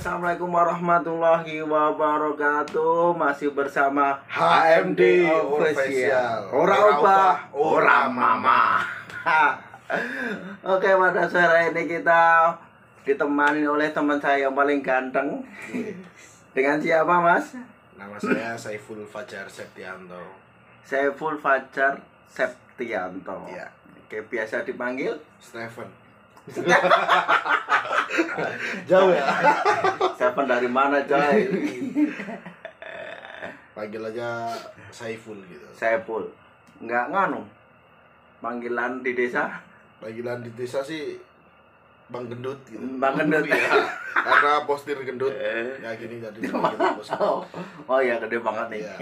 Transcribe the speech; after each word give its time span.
Assalamualaikum 0.00 0.48
warahmatullahi 0.48 1.60
wabarakatuh. 1.60 3.12
Masih 3.20 3.52
bersama 3.52 4.16
HMD 4.32 5.28
Official. 5.28 6.48
Ora 6.56 6.96
ora 6.96 7.20
ora 7.52 7.98
mama. 8.08 8.80
Oke, 10.72 10.88
pada 10.88 11.28
sore 11.28 11.76
ini 11.76 11.84
kita 11.84 12.48
ditemani 13.04 13.60
oleh 13.68 13.92
teman 13.92 14.16
saya 14.16 14.48
yang 14.48 14.56
paling 14.56 14.80
ganteng. 14.80 15.44
Dengan 16.56 16.80
siapa, 16.80 17.20
Mas? 17.20 17.52
Nama 18.00 18.16
saya 18.16 18.56
Saiful 18.56 19.04
Fajar 19.04 19.52
Septianto. 19.52 20.16
Saiful 20.80 21.36
Fajar 21.36 22.00
Septianto. 22.24 23.52
Iya. 23.52 23.68
Oke, 24.08 24.24
biasa 24.32 24.64
dipanggil 24.64 25.20
Stephen. 25.44 25.92
Jauh 28.90 29.12
ya. 29.12 29.24
Siapa 30.16 30.40
dari 30.48 30.68
mana, 30.68 31.04
coy? 31.04 31.38
Panggil 33.76 34.02
aja 34.12 34.50
Saiful 34.90 35.38
gitu. 35.46 35.66
Saiful. 35.72 36.26
Enggak 36.82 37.12
nganu. 37.12 37.44
Panggilan 38.40 39.04
di 39.04 39.12
desa 39.12 39.52
Panggilan 40.00 40.40
di 40.40 40.48
desa 40.56 40.80
sih 40.80 41.20
Bang 42.10 42.26
Gendut 42.26 42.58
gitu. 42.66 42.82
Bang 42.98 43.14
Gendut. 43.14 43.46
Iya. 43.46 43.78
Karena 44.10 44.66
postir 44.66 44.98
gendut. 45.00 45.30
Eh. 45.30 45.78
Ya 45.78 45.94
gini 45.94 46.18
jadi. 46.18 46.38
Oh, 47.20 47.46
oh 47.86 48.00
ya 48.02 48.18
gede 48.18 48.42
banget 48.42 48.66
nih. 48.74 48.82
Iya. 48.82 48.94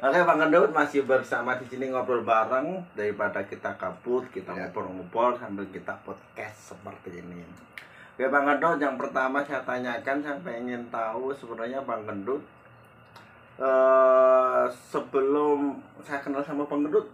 Oke 0.00 0.24
Bang 0.24 0.40
Gendut 0.40 0.72
masih 0.72 1.04
bersama 1.04 1.52
di 1.60 1.68
sini 1.68 1.92
ngobrol 1.92 2.24
bareng 2.24 2.80
daripada 2.96 3.44
kita 3.44 3.76
kabut 3.76 4.24
kita 4.32 4.56
Ya. 4.56 4.64
ngobrol-ngobrol 4.64 5.36
sambil 5.36 5.68
kita 5.68 5.92
podcast 6.00 6.72
seperti 6.72 7.20
ini. 7.20 7.44
Oke 8.16 8.24
Bang 8.32 8.48
Gendut 8.48 8.80
yang 8.80 8.96
pertama 8.96 9.44
saya 9.44 9.60
tanyakan 9.60 10.24
saya 10.24 10.40
pengen 10.40 10.88
tahu 10.88 11.36
sebenarnya 11.36 11.84
Bang 11.84 12.08
Gendut 12.08 12.40
eh 13.60 14.64
sebelum 14.72 15.76
saya 16.00 16.24
kenal 16.24 16.40
sama 16.40 16.64
Bang 16.64 16.88
Gendut 16.88 17.12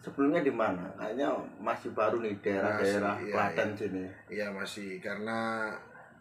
sebelumnya 0.00 0.40
di 0.40 0.52
mana? 0.52 0.88
Kayaknya 0.96 1.28
masih 1.60 1.92
baru 1.92 2.24
nih 2.24 2.40
daerah-daerah 2.40 3.20
iya, 3.20 3.32
Klaten 3.36 3.68
iya. 3.68 3.76
sini. 3.76 4.04
Iya 4.32 4.46
masih 4.48 4.96
karena 5.04 5.68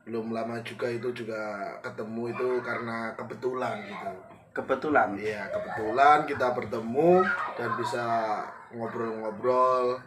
belum 0.03 0.35
lama 0.35 0.59
juga 0.67 0.91
itu 0.91 1.07
juga 1.15 1.71
ketemu 1.79 2.35
itu 2.35 2.49
karena 2.59 3.15
kebetulan 3.15 3.79
gitu. 3.87 4.11
Kebetulan. 4.53 5.17
Iya, 5.17 5.49
kebetulan 5.49 6.29
kita 6.29 6.53
bertemu 6.53 7.25
dan 7.57 7.69
bisa 7.73 8.05
ngobrol-ngobrol. 8.69 9.97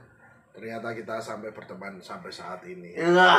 Ternyata 0.57 0.97
kita 0.97 1.21
sampai 1.21 1.53
berteman 1.53 2.01
sampai 2.01 2.33
saat 2.33 2.65
ini. 2.65 2.97
Iya. 2.97 3.37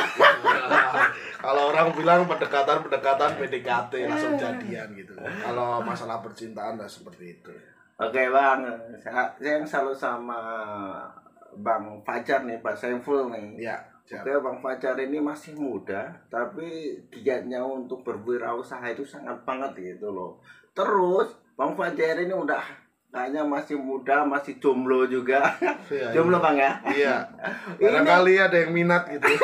Kalau 1.44 1.74
orang 1.74 1.90
bilang 1.96 2.28
pendekatan-pendekatan 2.30 3.42
PDKT 3.42 3.92
langsung 4.06 4.38
jadian 4.38 4.88
gitu. 4.94 5.18
Kalau 5.18 5.82
masalah 5.82 6.22
percintaan 6.22 6.78
lah 6.78 6.86
seperti 6.86 7.40
itu. 7.40 7.50
Oke 7.98 8.30
bang, 8.30 8.62
saya, 9.02 9.26
yang 9.42 9.66
selalu 9.66 9.90
sama 9.90 10.38
Bang 11.58 11.98
Fajar 12.06 12.46
nih, 12.46 12.62
Pak 12.62 12.78
Saiful 12.78 13.26
nih. 13.34 13.66
Iya, 13.66 13.76
siap. 14.06 14.22
Oke, 14.22 14.38
Bang 14.38 14.58
Fajar 14.62 14.94
ini 15.02 15.18
masih 15.18 15.58
muda, 15.58 16.14
tapi 16.30 16.94
giatnya 17.10 17.58
untuk 17.66 18.06
berwirausaha 18.06 18.94
itu 18.94 19.02
sangat 19.02 19.42
banget 19.42 19.74
gitu 19.98 20.14
loh. 20.14 20.38
Terus 20.78 21.28
Bang 21.58 21.74
Fajar 21.74 22.14
ini 22.16 22.30
udah 22.30 22.62
kayaknya 23.10 23.42
masih 23.42 23.74
muda, 23.74 24.22
masih 24.22 24.62
jomblo 24.62 25.02
juga. 25.10 25.42
Iya, 25.90 26.14
jomblo 26.14 26.38
iya. 26.38 26.44
bang 26.44 26.56
ya? 26.56 26.72
Iya. 26.86 27.14
Ini- 27.82 27.90
Barangkali 27.90 28.34
ada 28.38 28.56
yang 28.56 28.70
minat 28.70 29.02
gitu. 29.10 29.26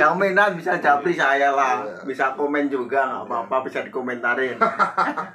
Yang 0.00 0.14
minat 0.16 0.50
bisa 0.56 0.80
japri 0.80 1.12
saya 1.12 1.52
lah, 1.52 1.84
Iya. 1.84 2.00
bisa 2.08 2.32
komen 2.32 2.72
juga 2.72 3.04
nggak 3.04 3.24
apa-apa, 3.28 3.68
bisa 3.68 3.84
dikomentarin. 3.84 4.56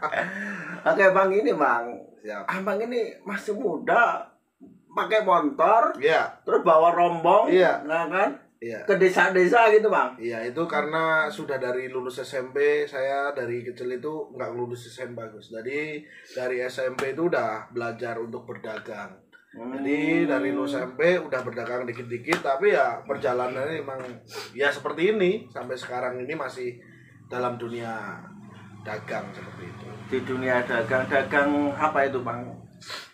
Oke 0.89 1.05
bang 1.13 1.29
ini 1.29 1.53
bang, 1.53 1.83
Siap. 2.25 2.43
abang 2.49 2.81
ini 2.81 3.13
masih 3.21 3.53
muda, 3.53 4.25
pakai 4.89 5.21
motor, 5.21 5.93
Iya, 6.01 6.41
terus 6.41 6.65
bawa 6.65 6.89
rombong, 6.89 7.53
Iya. 7.53 7.85
nah 7.85 8.09
kan, 8.09 8.33
iya. 8.65 8.81
ke 8.81 8.97
desa-desa 8.97 9.69
gitu 9.69 9.93
bang. 9.93 10.17
Iya 10.17 10.41
itu 10.49 10.65
karena 10.65 11.29
sudah 11.29 11.61
dari 11.61 11.85
lulus 11.93 12.25
SMP 12.25 12.89
saya 12.89 13.29
dari 13.37 13.61
kecil 13.61 14.01
itu 14.01 14.33
nggak 14.33 14.51
lulus 14.57 14.89
SMP 14.89 15.21
bagus. 15.21 15.53
Jadi 15.53 16.01
dari 16.33 16.65
SMP 16.65 17.13
itu 17.13 17.29
udah 17.29 17.69
belajar 17.69 18.17
untuk 18.17 18.49
berdagang. 18.49 19.13
Jadi 19.53 20.25
dari 20.25 20.49
lulus 20.49 20.73
SMP 20.73 21.21
udah 21.21 21.41
berdagang 21.45 21.85
dikit-dikit 21.85 22.41
tapi 22.41 22.73
ya 22.73 23.05
perjalanannya 23.05 23.85
emang 23.85 24.01
ya 24.57 24.73
seperti 24.73 25.13
ini 25.13 25.45
sampai 25.53 25.77
sekarang 25.77 26.17
ini 26.25 26.33
masih 26.33 26.81
dalam 27.29 27.55
dunia 27.61 28.17
dagang 28.85 29.25
seperti 29.33 29.65
itu. 29.65 29.85
di 30.05 30.21
dunia 30.21 30.61
dagang, 30.61 31.09
dagang 31.09 31.73
apa 31.73 32.05
itu 32.05 32.21
bang? 32.21 32.64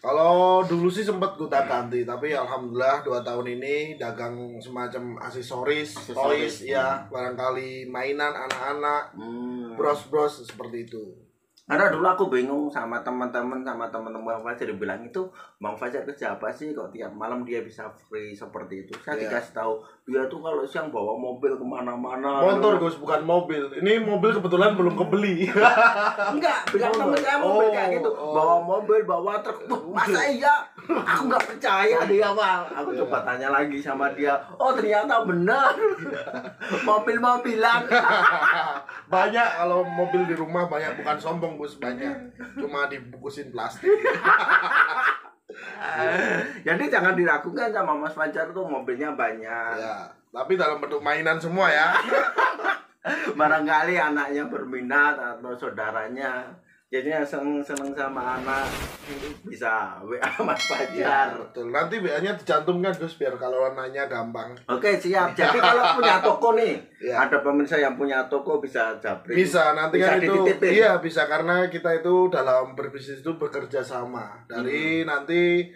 Kalau 0.02 0.66
dulu 0.66 0.90
sih 0.90 1.02
sempat 1.02 1.38
gonta 1.38 1.62
ganti 1.64 2.02
tapi 2.02 2.34
alhamdulillah 2.34 3.06
dua 3.06 3.22
tahun 3.22 3.56
ini 3.56 3.96
dagang 3.96 4.58
semacam 4.58 5.16
aksesoris, 5.18 5.94
Aksesoris. 5.96 6.18
toys 6.18 6.56
ya 6.68 7.06
barangkali 7.08 7.86
mainan 7.86 8.34
anak-anak 8.34 9.14
Hmm. 9.14 9.78
bros-bros 9.78 10.44
seperti 10.44 10.84
itu. 10.84 11.04
Karena 11.72 11.88
dulu 11.88 12.04
aku 12.06 12.28
bingung 12.28 12.68
sama 12.68 13.00
teman-teman 13.00 13.64
sama 13.64 13.88
teman-teman 13.88 14.28
Bang 14.28 14.44
Fajar 14.44 14.68
bilang 14.76 15.00
itu 15.00 15.24
Bang 15.56 15.72
Fajar 15.72 16.04
kerja 16.04 16.36
apa 16.36 16.52
sih 16.52 16.76
kok 16.76 16.92
tiap 16.92 17.08
malam 17.10 17.42
dia 17.42 17.64
bisa 17.64 17.88
free 18.02 18.36
seperti 18.36 18.84
itu. 18.84 18.92
Saya 19.00 19.16
Iya. 19.16 19.32
dikasih 19.32 19.54
tahu 19.54 19.74
dia 20.04 20.28
tuh 20.28 20.38
kalau 20.38 20.60
siang 20.62 20.92
bawa 20.92 21.16
mobil 21.16 21.56
ke 21.56 21.64
mana-mana. 21.64 22.44
Motor 22.44 22.76
Gus 22.78 23.00
bukan 23.00 23.24
mobil. 23.24 23.72
Ini 23.72 24.02
mobil 24.02 24.34
kebetulan 24.34 24.76
belum 24.76 25.00
kebeli. 25.00 25.48
Enggak, 26.36 26.60
bilang 26.68 26.92
Oh, 26.92 27.00
temen 27.00 27.20
saya 27.22 27.38
mobil 27.38 27.64
oh, 27.64 27.72
kayak 27.72 27.90
gitu. 27.96 28.10
oh. 28.12 28.34
Bawa 28.34 28.56
mobil, 28.60 29.00
bawa 29.02 29.40
truk. 29.40 29.64
Masa 29.96 30.28
iya? 30.28 30.56
Aku 30.84 31.24
nggak 31.26 31.46
percaya 31.48 32.04
dia, 32.04 32.28
Bang. 32.34 32.68
Aku 32.74 32.92
Iya. 32.92 33.00
coba 33.00 33.24
tanya 33.24 33.48
lagi 33.48 33.80
sama 33.80 34.12
dia. 34.12 34.36
Oh, 34.60 34.76
ternyata 34.76 35.24
benar. 35.24 35.72
Mobil-mobilan. 36.90 37.82
banyak 39.08 39.48
kalau 39.54 39.84
mobil 39.86 40.24
di 40.24 40.34
rumah 40.34 40.66
banyak 40.66 40.98
bukan 40.98 41.18
sombong 41.18 41.56
Gus 41.62 41.78
banyak. 41.78 42.34
Cuma 42.58 42.90
dibungkusin 42.90 43.54
plastik. 43.54 43.86
Jadi 46.66 46.84
jangan 46.90 47.14
diragukan 47.14 47.70
sama 47.70 47.94
Mas 47.94 48.18
Fajar 48.18 48.50
tuh 48.50 48.66
mobilnya 48.66 49.14
banyak. 49.14 49.78
ya, 49.78 50.10
tapi 50.34 50.58
dalam 50.58 50.82
bentuk 50.82 51.06
mainan 51.06 51.38
semua 51.38 51.70
ya. 51.70 51.94
Barangkali 53.40 53.94
anaknya 53.94 54.50
berminat 54.50 55.22
atau 55.22 55.54
saudaranya 55.54 56.50
jadinya 56.92 57.24
seneng-seneng 57.24 57.96
sama 57.96 58.36
anak 58.36 58.68
bisa 59.48 59.96
WA 60.04 60.20
Mas 60.44 60.60
Ya, 60.60 60.68
Fajar. 60.68 61.28
betul. 61.40 61.72
Nanti 61.72 61.96
WA-nya 61.98 62.36
dicantumkan 62.36 62.92
Gus 62.94 63.16
biar 63.16 63.40
kalau 63.40 63.72
nanya 63.72 64.06
gampang. 64.06 64.52
Oke 64.68 65.00
siap. 65.00 65.32
Jadi 65.32 65.56
kalau 65.56 65.96
punya 65.96 66.20
toko 66.20 66.52
nih, 66.52 66.76
Ya. 67.00 67.24
ada 67.24 67.40
pemirsa 67.40 67.80
yang 67.80 67.96
punya 67.96 68.28
toko 68.28 68.60
bisa 68.60 69.00
japri. 69.00 69.40
Bisa 69.40 69.72
nanti 69.72 69.98
Bisa 69.98 70.08
kan 70.10 70.20
itu 70.20 70.36
dititipin. 70.36 70.72
iya 70.76 70.92
bisa 71.00 71.26
karena 71.26 71.66
kita 71.66 71.96
itu 71.96 72.28
dalam 72.28 72.76
berbisnis 72.76 73.24
itu 73.24 73.40
bekerja 73.40 73.80
sama. 73.80 74.44
Dari 74.46 75.08
nanti 75.08 75.72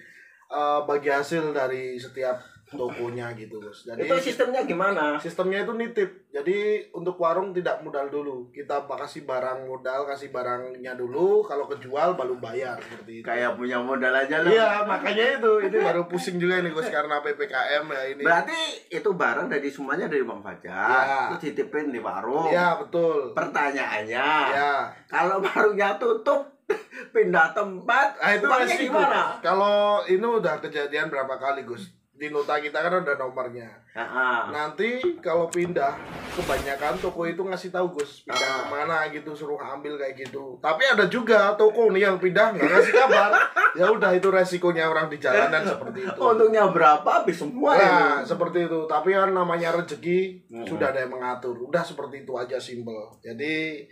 eh, 0.46 0.80
bagi 0.84 1.10
hasil 1.10 1.50
dari 1.50 1.96
setiap 1.96 2.38
tokonya 2.66 3.30
gitu 3.38 3.62
Gus. 3.62 3.86
Jadi 3.86 4.10
Itu 4.10 4.16
sistemnya 4.18 4.66
gimana? 4.66 5.22
sistemnya 5.22 5.62
itu 5.62 5.74
nitip. 5.78 6.10
Jadi 6.34 6.90
untuk 6.92 7.16
warung 7.22 7.54
tidak 7.54 7.80
modal 7.86 8.10
dulu. 8.10 8.50
Kita 8.50 8.84
kasih 8.86 9.24
barang 9.24 9.70
modal, 9.70 10.10
kasih 10.10 10.34
barangnya 10.34 10.98
dulu. 10.98 11.46
Kalau 11.46 11.70
kejual 11.70 12.18
baru 12.18 12.42
bayar 12.42 12.76
seperti 12.82 13.22
itu. 13.22 13.26
Kayak 13.26 13.56
punya 13.56 13.78
modal 13.78 14.12
aja 14.12 14.42
loh. 14.42 14.50
Iya, 14.50 14.84
makanya 14.84 15.38
itu. 15.40 15.52
Ini 15.62 15.78
baru 15.78 16.02
pusing 16.10 16.42
juga 16.42 16.60
ini 16.60 16.74
Gus 16.74 16.90
karena 16.90 17.22
PPKM 17.22 17.86
ya 17.86 18.02
ini. 18.12 18.24
Berarti 18.26 18.60
itu 18.90 19.10
barang 19.14 19.48
dari 19.48 19.70
semuanya 19.70 20.10
dari 20.10 20.26
Bang 20.26 20.42
Fajar. 20.42 21.06
Ya. 21.06 21.22
Itu 21.32 21.38
titipin 21.40 21.94
di 21.94 22.02
warung. 22.02 22.50
Iya, 22.52 22.82
betul. 22.82 23.32
Pertanyaannya, 23.38 24.28
Ya. 24.52 24.90
kalau 25.08 25.40
warungnya 25.40 25.96
tutup, 26.02 26.50
pindah 27.16 27.54
tempat, 27.54 28.18
Nah, 28.18 28.32
itu 28.34 28.46
gimana? 28.90 29.38
Kalau 29.40 30.02
ini 30.10 30.26
udah 30.26 30.58
kejadian 30.60 31.14
berapa 31.14 31.38
kali, 31.38 31.62
Gus? 31.64 31.95
Di 32.16 32.32
nota 32.32 32.56
kita 32.56 32.80
kan 32.80 33.04
ada 33.04 33.14
nomornya. 33.16 33.68
Nah, 33.92 34.48
Nanti 34.48 34.88
kalau 35.20 35.46
pindah, 35.46 36.00
kebanyakan 36.32 36.96
toko 36.98 37.24
itu 37.24 37.40
ngasih 37.40 37.70
tahu 37.70 37.92
Gus 37.92 38.24
pindah 38.24 38.40
Ah. 38.40 38.56
ke 38.58 38.66
mana 38.70 38.98
gitu, 39.10 39.32
suruh 39.32 39.60
ambil 39.60 39.96
kayak 39.96 40.16
gitu. 40.22 40.56
Tapi 40.58 40.84
ada 40.86 41.06
juga 41.06 41.52
toko 41.54 41.92
nih 41.92 42.04
yang 42.04 42.16
pindah 42.16 42.56
nggak 42.56 42.66
ngasih 42.66 42.94
kabar. 42.94 43.32
ya 43.80 43.92
udah 43.92 44.12
itu 44.12 44.28
resikonya 44.28 44.88
orang 44.88 45.08
di 45.08 45.18
jalanan 45.18 45.60
seperti 45.62 46.08
itu. 46.08 46.20
untungnya 46.32 46.64
berapa 46.66 47.04
habis 47.04 47.36
semua 47.36 47.76
ya. 47.76 47.84
Nah, 47.84 48.16
seperti 48.22 48.64
itu. 48.64 48.80
Tapi 48.86 49.10
kan 49.12 49.30
namanya 49.30 49.76
rezeki 49.76 50.20
Hmm. 50.48 50.64
sudah 50.64 50.92
ada 50.92 51.04
yang 51.04 51.12
mengatur. 51.12 51.52
Udah 51.58 51.84
seperti 51.84 52.24
itu 52.24 52.32
aja 52.34 52.56
simple. 52.56 53.20
Jadi 53.20 53.84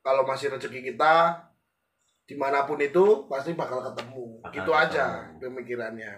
kalau 0.00 0.24
masih 0.24 0.52
rezeki 0.52 0.84
kita 0.86 1.32
di 2.22 2.36
mana 2.36 2.62
pun 2.62 2.76
itu 2.76 3.24
pasti 3.26 3.52
bakal 3.52 3.80
ketemu. 3.82 4.40
Bakal 4.40 4.52
gitu 4.52 4.70
aja 4.70 5.32
ketemu. 5.32 5.40
pemikirannya. 5.42 6.12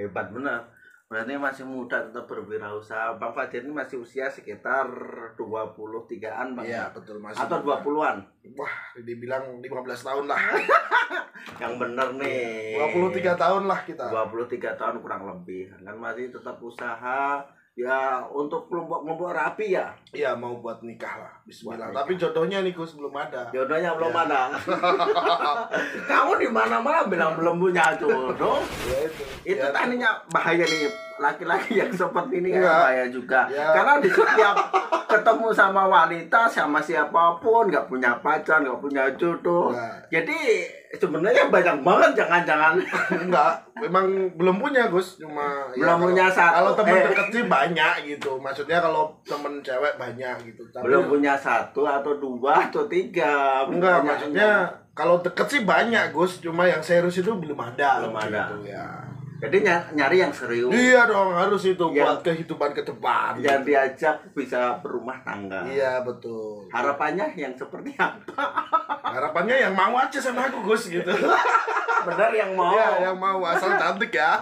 Hebat 0.00 0.32
benar. 0.32 0.64
Berarti 1.10 1.34
masih 1.34 1.66
muda 1.66 2.06
tetap 2.06 2.30
berwirausaha. 2.30 3.18
Bang 3.18 3.34
Fajar 3.34 3.66
ini 3.66 3.74
masih 3.74 3.98
usia 3.98 4.30
sekitar 4.30 4.86
23-an, 5.34 6.54
Bang. 6.54 6.62
Iya, 6.62 6.94
betul 6.94 7.18
masih. 7.18 7.42
Atau 7.42 7.66
20-an. 7.66 8.22
Wah, 8.54 8.74
dibilang 8.94 9.58
15 9.58 10.06
tahun 10.06 10.30
lah. 10.30 10.38
Yang 11.62 11.74
bener 11.82 12.08
nih. 12.14 12.78
23 12.94 13.34
tahun 13.34 13.62
lah 13.66 13.82
kita. 13.82 14.06
23 14.06 14.78
tahun 14.78 14.96
kurang 15.02 15.26
lebih. 15.26 15.74
Kan 15.82 15.98
masih 15.98 16.30
tetap 16.30 16.62
usaha 16.62 17.42
ya 17.74 18.22
untuk 18.30 18.70
kelompok-kelompok 18.70 19.34
rapi 19.34 19.74
ya. 19.74 19.90
Iya, 20.14 20.38
mau 20.38 20.62
buat 20.62 20.86
nikah 20.86 21.26
lah. 21.26 21.32
Bismillah. 21.50 21.90
Tapi 21.90 22.14
jodohnya 22.14 22.62
nih 22.62 22.70
Gus 22.70 22.94
belum 22.94 23.10
ada. 23.10 23.50
Jodohnya 23.50 23.90
belum 23.92 24.14
Ya. 24.14 24.22
ada. 24.22 24.40
Kamu 26.06 26.38
di 26.38 26.48
mana-mana 26.48 27.02
bilang 27.04 27.34
belum 27.34 27.58
punya 27.58 27.90
jodoh. 27.96 28.62
Ya 28.86 28.98
itu. 29.02 29.22
Itu 29.48 29.58
Ya, 29.58 29.74
tadinya 29.74 30.14
bahaya 30.28 30.62
nih 30.62 30.86
laki-laki 31.18 31.76
yang 31.76 31.92
seperti 31.92 32.38
ini 32.38 32.48
kan 32.50 32.62
Iya. 32.62 32.70
bahaya 32.78 33.04
juga. 33.08 33.40
Ya. 33.46 33.66
Karena 33.72 33.92
di 33.98 34.08
setiap 34.08 34.56
ketemu 35.06 35.46
sama 35.50 35.82
wanita 35.84 36.46
sama 36.46 36.78
siapa 36.78 37.34
pun 37.36 37.66
nggak 37.66 37.84
punya 37.84 38.14
pacar, 38.16 38.62
nggak 38.62 38.78
punya 38.78 39.10
jodoh. 39.12 39.68
Nah. 39.68 39.98
Jadi 40.08 40.38
sebenarnya 40.92 41.46
banyak 41.46 41.76
banget 41.80 42.10
jangan-jangan 42.16 42.74
Enggak, 43.22 43.52
memang 43.76 44.06
belum 44.32 44.56
punya 44.56 44.86
Gus, 44.86 45.18
cuma 45.18 45.68
ya 45.70 45.82
Belum 45.82 45.88
kalau- 45.92 46.06
punya 46.08 46.26
satu. 46.26 46.54
Kalau 46.56 46.72
teman 46.74 46.94
Eh. 46.94 47.02
deket 47.04 47.26
sih 47.28 47.44
banyak 47.44 47.94
gitu. 48.06 48.30
Maksudnya 48.38 48.78
kalau 48.80 49.02
temen 49.20 49.52
cewek 49.60 49.94
banyak 49.96 50.34
gitu. 50.46 50.62
Tapi 50.68 50.82
belum 50.82 51.04
punya 51.06 51.34
satu 51.40 51.82
atau 51.82 52.12
dua 52.14 52.68
atau 52.68 52.84
tiga. 52.84 53.64
enggak, 53.64 54.04
maksudnya 54.04 54.68
kalau 54.92 55.18
deket 55.18 55.46
sih 55.48 55.62
banyak 55.64 56.12
Gus, 56.12 56.38
cuma 56.38 56.68
yang 56.68 56.84
serius 56.84 57.16
itu 57.16 57.32
belum 57.32 57.56
ada. 57.56 58.04
Belum 58.04 58.14
ada. 58.14 58.52
gitu, 58.52 58.68
ya. 58.68 58.86
Jadi 59.40 59.64
ny- 59.64 59.88
nyari 59.96 60.20
yang 60.20 60.28
serius. 60.28 60.68
Iya 60.68 61.08
dong, 61.08 61.32
harus 61.32 61.64
itu 61.64 61.80
Yang- 61.80 61.96
buat 61.96 62.18
kehidupan 62.20 62.70
ke 62.76 62.84
depan. 62.84 63.40
Yang 63.40 63.60
diajak 63.64 64.16
bisa 64.36 64.76
berumah 64.84 65.16
tangga. 65.24 65.64
Iya, 65.64 66.04
betul. 66.04 66.68
Harapannya 66.68 67.32
yang 67.32 67.56
seperti 67.56 67.96
apa? 67.96 68.44
Harapannya 69.16 69.56
yang 69.56 69.72
mau 69.72 69.96
aja 69.96 70.20
sama 70.20 70.44
aku 70.44 70.60
Gus 70.62 70.92
gitu. 70.92 71.08
Benar 72.06 72.32
yang 72.32 72.52
mau. 72.52 72.72
Iya, 72.72 73.08
yang 73.08 73.16
mau 73.16 73.40
asal 73.40 73.72
cantik 73.76 74.12
ya. 74.12 74.36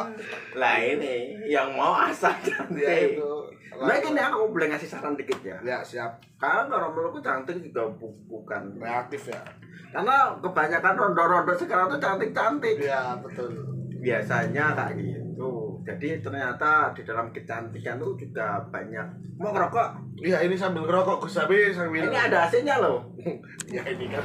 Lah 0.60 0.76
ini 0.80 1.44
yang 1.44 1.68
mau 1.76 1.92
asal 1.92 2.32
cantik. 2.40 2.80
Iya 2.80 3.12
itu. 3.12 3.30
Nah 3.70 3.94
ini 3.94 4.16
aku 4.16 4.48
boleh 4.48 4.66
ngasih 4.68 4.88
saran 4.88 5.14
dikit 5.14 5.38
ya. 5.40 5.58
Ya, 5.60 5.78
siap. 5.80 6.18
Karena 6.36 6.66
kalau 6.66 6.90
menurutku 6.90 7.20
cantik 7.20 7.60
juga 7.60 7.84
bu- 7.90 8.16
bukan. 8.26 8.74
Reaktif 8.74 9.28
ya. 9.28 9.40
Karena 9.88 10.32
kebanyakan 10.36 10.94
rondo-rondo 10.94 11.52
sekarang 11.52 11.88
tuh 11.88 11.98
cantik-cantik. 11.98 12.76
Iya, 12.78 13.16
betul. 13.18 13.52
Biasanya 13.98 14.72
kayak 14.74 14.94
gitu. 14.94 15.50
Jadi 15.80 16.20
ternyata 16.20 16.92
di 16.92 17.02
dalam 17.02 17.28
kecantikan 17.28 17.96
tuh 17.96 18.12
juga 18.14 18.60
banyak. 18.68 19.06
Mau 19.36 19.48
ngerokok? 19.48 19.88
Iya, 20.18 20.42
ini 20.42 20.52
sambil 20.52 20.82
ngerokok 20.82 21.22
Gus, 21.22 21.38
tapi 21.38 21.70
sambil 21.70 22.04
Ini 22.04 22.18
ada 22.26 22.44
AC-nya 22.44 22.76
loh. 22.78 23.04
Ya 23.68 23.84
ini 23.84 24.08
kan. 24.08 24.24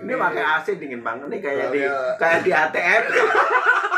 Ini 0.00 0.14
pakai 0.14 0.38
AC 0.40 0.78
dingin 0.78 1.02
banget 1.02 1.26
nih 1.26 1.40
kayak 1.42 1.66
Oh, 1.66 1.72
di 1.74 1.82
iya. 1.82 1.98
kayak 2.14 2.40
di 2.40 2.50
ATM. 2.54 3.02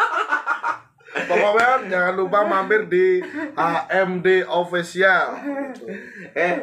Pokoknya 1.12 1.70
jangan 1.86 2.14
lupa 2.16 2.38
mampir 2.42 2.86
di 2.86 3.20
AMD 3.52 4.26
Official. 4.44 5.26
Eh 6.32 6.56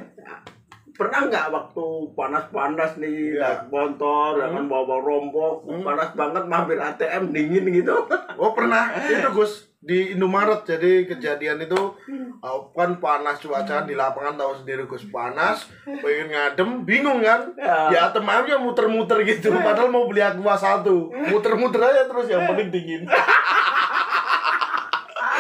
pernah 0.92 1.32
nggak 1.32 1.48
waktu 1.48 1.86
panas-panas 2.12 3.00
nih 3.00 3.40
naik 3.40 3.72
motor 3.72 4.36
ya 4.36 4.52
kan 4.52 4.68
bawa 4.68 5.00
rombok 5.00 5.64
Hmm. 5.64 5.80
panas 5.80 6.12
banget 6.12 6.44
mampir 6.44 6.76
ATM 6.76 7.32
dingin 7.32 7.66
gitu. 7.72 7.96
Oh 8.36 8.52
pernah. 8.52 8.92
Itu 9.00 9.32
Gus 9.32 9.72
di 9.80 10.12
Indomaret. 10.12 10.68
Jadi 10.68 11.08
kejadian 11.08 11.64
itu 11.64 11.96
uh, 12.44 12.60
kan 12.76 13.00
panas 13.00 13.40
cuaca 13.40 13.88
di 13.88 13.96
lapangan 13.96 14.36
tahu 14.36 14.60
sendiri 14.60 14.84
Gus 14.84 15.08
panas. 15.08 15.72
Pengen 15.88 16.36
ngadem 16.36 16.84
bingung 16.84 17.24
kan? 17.24 17.48
Ya. 17.56 17.88
di 17.88 17.96
ATM 17.96 18.28
aja 18.28 18.60
muter-muter 18.60 19.24
gitu. 19.24 19.56
Padahal 19.56 19.88
mau 19.88 20.04
beli 20.04 20.20
aqua 20.20 20.60
satu. 20.60 21.16
Muter-muter 21.32 21.80
aja 21.80 22.12
terus 22.12 22.28
yang 22.28 22.44
penting 22.44 22.68
dingin 22.70 23.02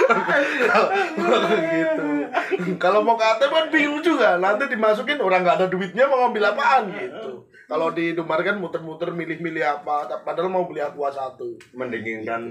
gitu 0.10 2.08
kalau 2.78 3.02
mau 3.02 3.18
ke 3.18 3.26
ATM 3.26 3.52
kan 3.52 3.68
bingung 3.70 4.02
juga. 4.02 4.38
Nanti 4.38 4.70
dimasukin 4.70 5.18
orang 5.18 5.42
nggak 5.42 5.58
ada 5.62 5.68
duitnya 5.68 6.06
mau 6.06 6.28
ngambil 6.28 6.54
apaan 6.54 6.84
gitu. 6.94 7.46
Kalau 7.66 7.94
di 7.94 8.14
Indomaret 8.14 8.46
kan 8.46 8.58
muter-muter 8.58 9.10
milih-milih 9.10 9.62
apa. 9.62 10.10
Padahal 10.22 10.50
mau 10.50 10.66
beli 10.66 10.82
aqua 10.82 11.10
satu. 11.10 11.58
Mendinginkan 11.74 12.42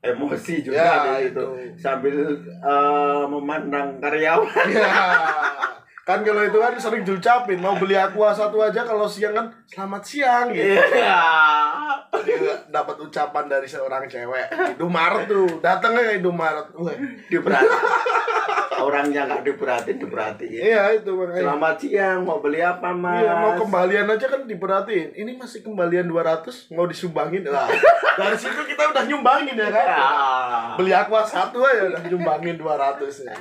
emosi 0.00 0.64
juga 0.64 0.80
Ya, 0.80 0.92
di 1.20 1.28
situ 1.28 1.38
itu. 1.38 1.46
sambil 1.76 2.16
eh, 2.40 3.24
memandang 3.28 4.00
karyawan. 4.00 4.66
Ya. 4.70 4.94
Kan 6.10 6.26
kalau 6.26 6.42
itu 6.42 6.58
kan 6.58 6.74
sering 6.74 7.06
diucapin 7.06 7.62
mau 7.62 7.78
beli 7.78 7.94
aqua 7.94 8.34
satu 8.34 8.58
aja 8.58 8.82
kalau 8.82 9.06
siang 9.06 9.30
kan 9.30 9.46
selamat 9.62 10.02
siang 10.02 10.50
gitu. 10.50 10.74
Iya. 10.74 11.22
Jadi 12.10 12.32
dapat 12.66 12.98
ucapan 12.98 13.46
dari 13.46 13.70
seorang 13.70 14.10
cewek. 14.10 14.74
Indomaret 14.74 15.30
tuh, 15.30 15.62
datangnya 15.62 16.10
ke 16.10 16.12
Indomaret. 16.18 16.66
Wah. 16.74 16.90
diperhatiin 17.30 17.78
orangnya 18.80 19.28
nggak 19.28 19.44
diperhatiin 19.44 20.00
diperhatiin 20.00 20.56
Iya 20.56 20.82
itu 20.96 21.12
makanya. 21.12 21.44
selamat 21.44 21.76
siang 21.76 22.18
mau 22.24 22.40
beli 22.40 22.64
apa 22.64 22.88
mas 22.96 23.20
Iya, 23.20 23.32
mau 23.36 23.52
kembalian 23.54 24.08
aja 24.08 24.26
kan 24.26 24.48
diperhatiin. 24.48 25.08
Ini 25.12 25.36
masih 25.36 25.60
kembalian 25.60 26.08
200, 26.08 26.72
mau 26.72 26.88
disumbangin. 26.88 27.44
Lah, 27.44 27.68
dari 28.16 28.36
situ 28.40 28.56
kita 28.56 28.88
udah 28.88 29.04
nyumbangin 29.04 29.52
ya 29.52 29.68
kan. 29.68 29.84
Ya. 29.86 30.08
Beli 30.80 30.92
aqua 30.96 31.20
satu 31.22 31.60
aja 31.60 31.92
udah 31.92 32.02
nyumbangin 32.08 32.56
200 32.56 33.28
ya. 33.28 33.36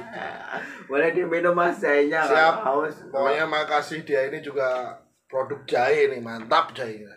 boleh 0.90 1.14
diminum 1.14 1.54
mas 1.56 1.80
jahenya 1.80 2.26
Siap. 2.26 2.59
Haus 2.60 2.96
Pokoknya 3.10 3.46
makasih 3.48 4.04
dia 4.04 4.28
ini 4.28 4.40
juga 4.40 4.98
produk 5.30 5.62
jahe 5.64 6.10
nih, 6.12 6.20
mantap 6.20 6.72
jahenya. 6.74 7.16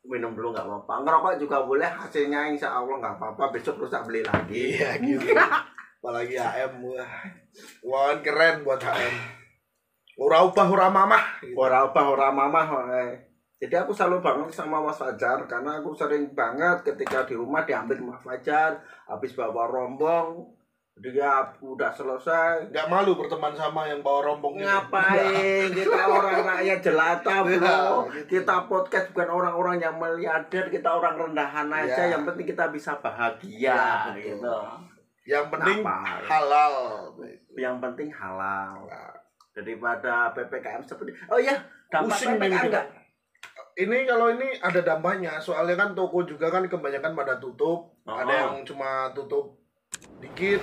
minum 0.00 0.32
dulu 0.32 0.56
nggak 0.56 0.64
apa-apa 0.64 1.04
ngerokok 1.04 1.34
juga 1.38 1.56
boleh 1.60 1.84
hasilnya 1.86 2.48
insya 2.48 2.72
Allah 2.72 2.96
nggak 2.98 3.20
apa-apa 3.20 3.52
besok 3.52 3.84
rusak 3.84 4.00
beli 4.08 4.24
lagi 4.24 4.80
Iya 4.80 4.96
gitu. 4.96 5.28
Apalagi 6.00 6.40
HM 6.40 6.80
wah. 6.80 7.12
Wah 7.84 8.16
keren 8.24 8.64
buat 8.64 8.80
HM. 8.80 9.14
Ora 10.16 10.40
ubah 10.48 10.66
ora 10.66 10.88
mamah. 10.88 11.24
ora 11.52 11.84
apa 11.84 12.00
ora 12.00 12.32
mamah 12.32 12.66
jadi 13.60 13.84
aku 13.84 13.92
selalu 13.92 14.24
banget 14.24 14.56
sama 14.56 14.80
Mas 14.80 14.96
Fajar 14.96 15.44
karena 15.44 15.84
aku 15.84 15.92
sering 15.92 16.32
banget 16.32 16.80
ketika 16.80 17.28
di 17.28 17.36
rumah 17.36 17.60
diambil 17.68 18.00
Mas 18.00 18.24
Fajar 18.24 18.80
habis 19.04 19.36
bawa 19.36 19.68
rombong 19.68 20.48
dia 21.00 21.32
udah 21.58 21.88
selesai 21.88 22.68
Gak 22.68 22.86
malu 22.86 23.16
berteman 23.16 23.52
sama 23.52 23.88
yang 23.88 24.00
bawa 24.00 24.20
rombong 24.26 24.60
ngapain 24.60 25.72
kita 25.80 25.96
orang 25.98 26.44
rakyat 26.44 26.78
jelata 26.78 27.34
bro 27.40 27.56
Ya, 27.56 27.56
gitu. 27.56 28.28
kita 28.30 28.68
podcast 28.68 29.08
bukan 29.10 29.28
orang-orang 29.30 29.76
yang 29.78 29.96
miliarder 29.96 30.68
kita 30.68 30.88
orang 30.88 31.16
rendahan 31.18 31.66
aja 31.68 32.04
Ya. 32.04 32.12
yang 32.12 32.22
penting 32.22 32.44
kita 32.46 32.68
bisa 32.68 33.00
bahagia 33.00 33.72
Ya, 33.72 34.12
gitu 34.14 34.44
Yang 35.22 35.46
penting 35.48 35.78
Kenapa? 35.80 36.20
halal. 36.26 36.74
yang 37.54 37.76
penting 37.78 38.08
halal 38.08 38.84
Nah, 38.84 39.12
daripada 39.50 40.30
ppkm 40.30 40.82
seperti 40.82 41.10
oh 41.26 41.36
iya 41.36 41.56
dampak 41.88 42.12
Pusing 42.14 42.36
ppkm 42.36 42.64
enggak 42.66 42.86
Ini 43.72 44.04
kalau 44.04 44.28
ini 44.28 44.60
ada 44.60 44.82
dampaknya, 44.82 45.40
soalnya 45.40 45.72
kan 45.74 45.94
toko 45.94 46.20
juga 46.22 46.50
kan 46.50 46.60
kebanyakan 46.62 47.16
pada 47.16 47.40
tutup. 47.40 47.88
Oh. 48.04 48.12
Ada 48.12 48.28
yang 48.44 48.54
cuma 48.60 49.08
tutup 49.10 49.56
dikit 50.20 50.60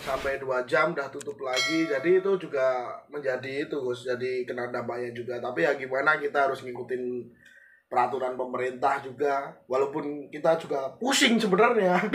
sampai 0.00 0.40
dua 0.40 0.64
jam 0.68 0.92
udah 0.92 1.08
tutup 1.08 1.40
lagi. 1.40 1.88
Jadi 1.88 2.20
itu 2.20 2.30
juga 2.36 2.88
menjadi 3.08 3.68
itu 3.68 3.76
Gus, 3.80 4.04
jadi 4.04 4.44
kena 4.44 4.68
dampaknya 4.68 5.10
juga. 5.16 5.40
Tapi 5.40 5.64
ya 5.64 5.74
gimana 5.76 6.20
kita 6.20 6.48
harus 6.48 6.60
ngikutin 6.64 7.02
peraturan 7.88 8.36
pemerintah 8.36 9.00
juga. 9.00 9.56
Walaupun 9.66 10.28
kita 10.28 10.60
juga 10.60 10.92
pusing 11.00 11.40
sebenarnya. 11.40 11.96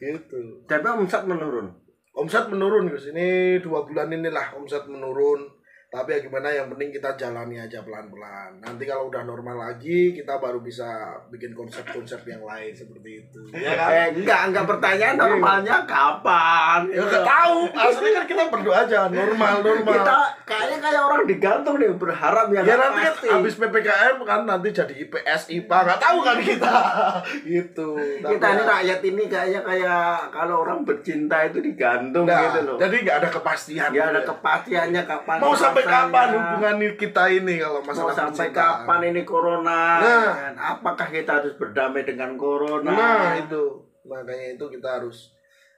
Gitu. 0.00 0.64
Tapi 0.64 0.86
omset 0.88 1.28
menurun? 1.28 1.68
Omset 2.16 2.48
menurun 2.48 2.88
Gus. 2.88 3.12
Ini 3.12 3.60
dua 3.60 3.84
bulan 3.84 4.08
inilah 4.12 4.56
omset 4.56 4.88
menurun 4.88 5.61
tapi 5.92 6.08
ya 6.08 6.24
gimana 6.24 6.48
yang 6.48 6.72
penting 6.72 6.88
kita 6.88 7.20
jalani 7.20 7.60
aja 7.60 7.84
pelan-pelan. 7.84 8.64
Nanti 8.64 8.88
kalau 8.88 9.12
udah 9.12 9.28
normal 9.28 9.60
lagi 9.60 10.16
kita 10.16 10.40
baru 10.40 10.64
bisa 10.64 10.88
bikin 11.28 11.52
konsep-konsep 11.52 12.24
yang 12.24 12.40
lain 12.40 12.72
seperti 12.72 13.20
itu. 13.20 13.40
Ya 13.52 13.76
kan? 13.76 13.92
Eh 13.92 14.06
enggak 14.16 14.40
enggak. 14.48 14.64
Pertanyaan 14.64 15.20
normalnya 15.20 15.84
kapan? 15.84 16.88
Ya 16.88 17.04
nggak 17.04 17.28
tahu. 17.28 17.58
Aslinya 17.76 18.12
kan 18.16 18.24
kita 18.24 18.42
berdoa 18.48 18.88
aja 18.88 19.12
normal 19.12 19.60
normal. 19.60 19.92
Kita 19.92 20.18
kayaknya 20.48 20.78
kayak 20.80 21.02
orang 21.04 21.22
digantung 21.28 21.76
nih 21.76 21.92
berharap 21.92 22.46
ya. 22.48 22.54
Ya 22.56 22.62
nggak 22.64 22.78
nanti 22.80 23.00
kan 23.04 23.12
pasti. 23.12 23.26
habis 23.28 23.54
ppkm 23.60 24.16
kan 24.24 24.40
nanti 24.48 24.68
jadi 24.72 24.94
IPS 24.96 25.42
IPA 25.52 25.76
nggak 25.76 26.00
tahu 26.00 26.18
kan 26.24 26.36
kita. 26.40 26.74
Gitu. 27.52 27.88
Tapi 28.24 28.32
kita 28.32 28.46
ini 28.48 28.56
ya- 28.56 28.70
rakyat 28.72 29.00
ini 29.04 29.22
kayaknya 29.28 29.60
kayak 29.60 30.06
kalau 30.32 30.64
orang 30.64 30.88
bercinta 30.88 31.36
itu 31.44 31.60
digantung 31.60 32.24
Nah, 32.24 32.48
gitu 32.48 32.60
loh. 32.64 32.76
Jadi 32.80 32.96
nggak 33.04 33.16
ada 33.20 33.28
kepastian 33.28 33.90
ya 33.92 34.08
ada 34.08 34.16
gitu 34.16 34.24
ya. 34.24 34.28
kepastiannya 34.32 35.02
kapan 35.04 35.36
mau 35.36 35.52
sampai 35.52 35.81
sampai 35.82 35.90
saya. 35.90 36.06
kapan 36.08 36.28
hubungan 36.32 36.76
kita 36.94 37.22
ini 37.28 37.54
kalau 37.58 37.78
Mau 37.78 37.88
masalah 37.88 38.14
sampai 38.14 38.48
percintaan? 38.48 38.72
kapan 38.78 39.00
ini 39.04 39.22
corona? 39.22 39.80
Nah. 39.98 40.30
kan? 40.32 40.54
Apakah 40.56 41.08
kita 41.08 41.32
harus 41.38 41.54
berdamai 41.54 42.02
dengan 42.02 42.30
corona? 42.34 42.90
Nah 42.90 43.34
itu 43.36 43.62
makanya 44.02 44.54
itu 44.54 44.64
kita 44.68 44.98
harus 44.98 45.30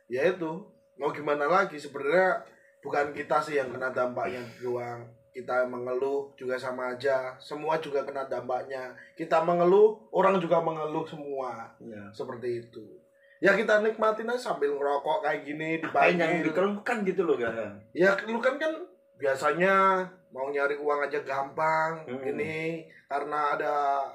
ya 0.07 0.25
itu 0.25 0.51
mau 0.95 1.11
gimana 1.11 1.45
lagi 1.45 1.77
sebenarnya 1.77 2.41
bukan 2.81 3.13
kita 3.13 3.37
sih 3.37 3.57
yang 3.57 3.69
kena 3.69 3.89
dampaknya 3.91 4.41
doang 4.59 5.05
kita 5.29 5.67
mengeluh 5.67 6.31
juga 6.33 6.55
sama 6.55 6.95
aja 6.95 7.35
semua 7.37 7.77
juga 7.81 8.07
kena 8.07 8.25
dampaknya 8.25 8.95
kita 9.13 9.43
mengeluh 9.43 9.99
orang 10.09 10.39
juga 10.39 10.63
mengeluh 10.63 11.05
semua 11.05 11.69
Ya. 11.83 12.01
seperti 12.13 12.63
itu 12.63 12.85
ya 13.41 13.53
kita 13.53 13.83
nikmatin 13.83 14.31
aja 14.31 14.53
sambil 14.53 14.73
ngerokok 14.73 15.21
kayak 15.21 15.45
gini 15.45 15.83
di 15.83 15.89
yang 16.15 16.41
dikeluhkan 16.41 17.05
gitu 17.05 17.27
loh 17.27 17.37
kan? 17.37 17.77
ya 17.93 18.15
lu 18.25 18.39
kan 18.39 18.57
kan 18.57 18.73
biasanya 19.16 20.02
mau 20.30 20.50
nyari 20.50 20.75
uang 20.75 21.00
aja 21.00 21.23
gampang 21.23 22.02
Hmm. 22.04 22.23
ini 22.26 22.83
karena 23.06 23.54
ada 23.54 23.75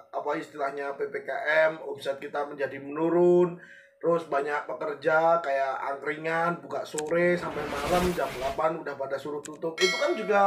apa 0.09 0.35
istilahnya 0.35 0.91
ppkm 0.93 1.79
omset 1.81 2.19
kita 2.19 2.43
menjadi 2.43 2.75
menurun 2.77 3.55
terus 3.95 4.23
banyak 4.25 4.63
pekerja 4.65 5.39
kayak 5.39 5.75
angkringan 5.85 6.59
buka 6.59 6.83
sore 6.83 7.35
sampai 7.35 7.63
malam 7.65 8.11
jam 8.11 8.27
8 8.27 8.55
udah 8.77 8.95
pada 8.95 9.15
suruh 9.15 9.39
tutup 9.39 9.75
itu 9.75 9.95
kan 9.95 10.11
juga 10.13 10.43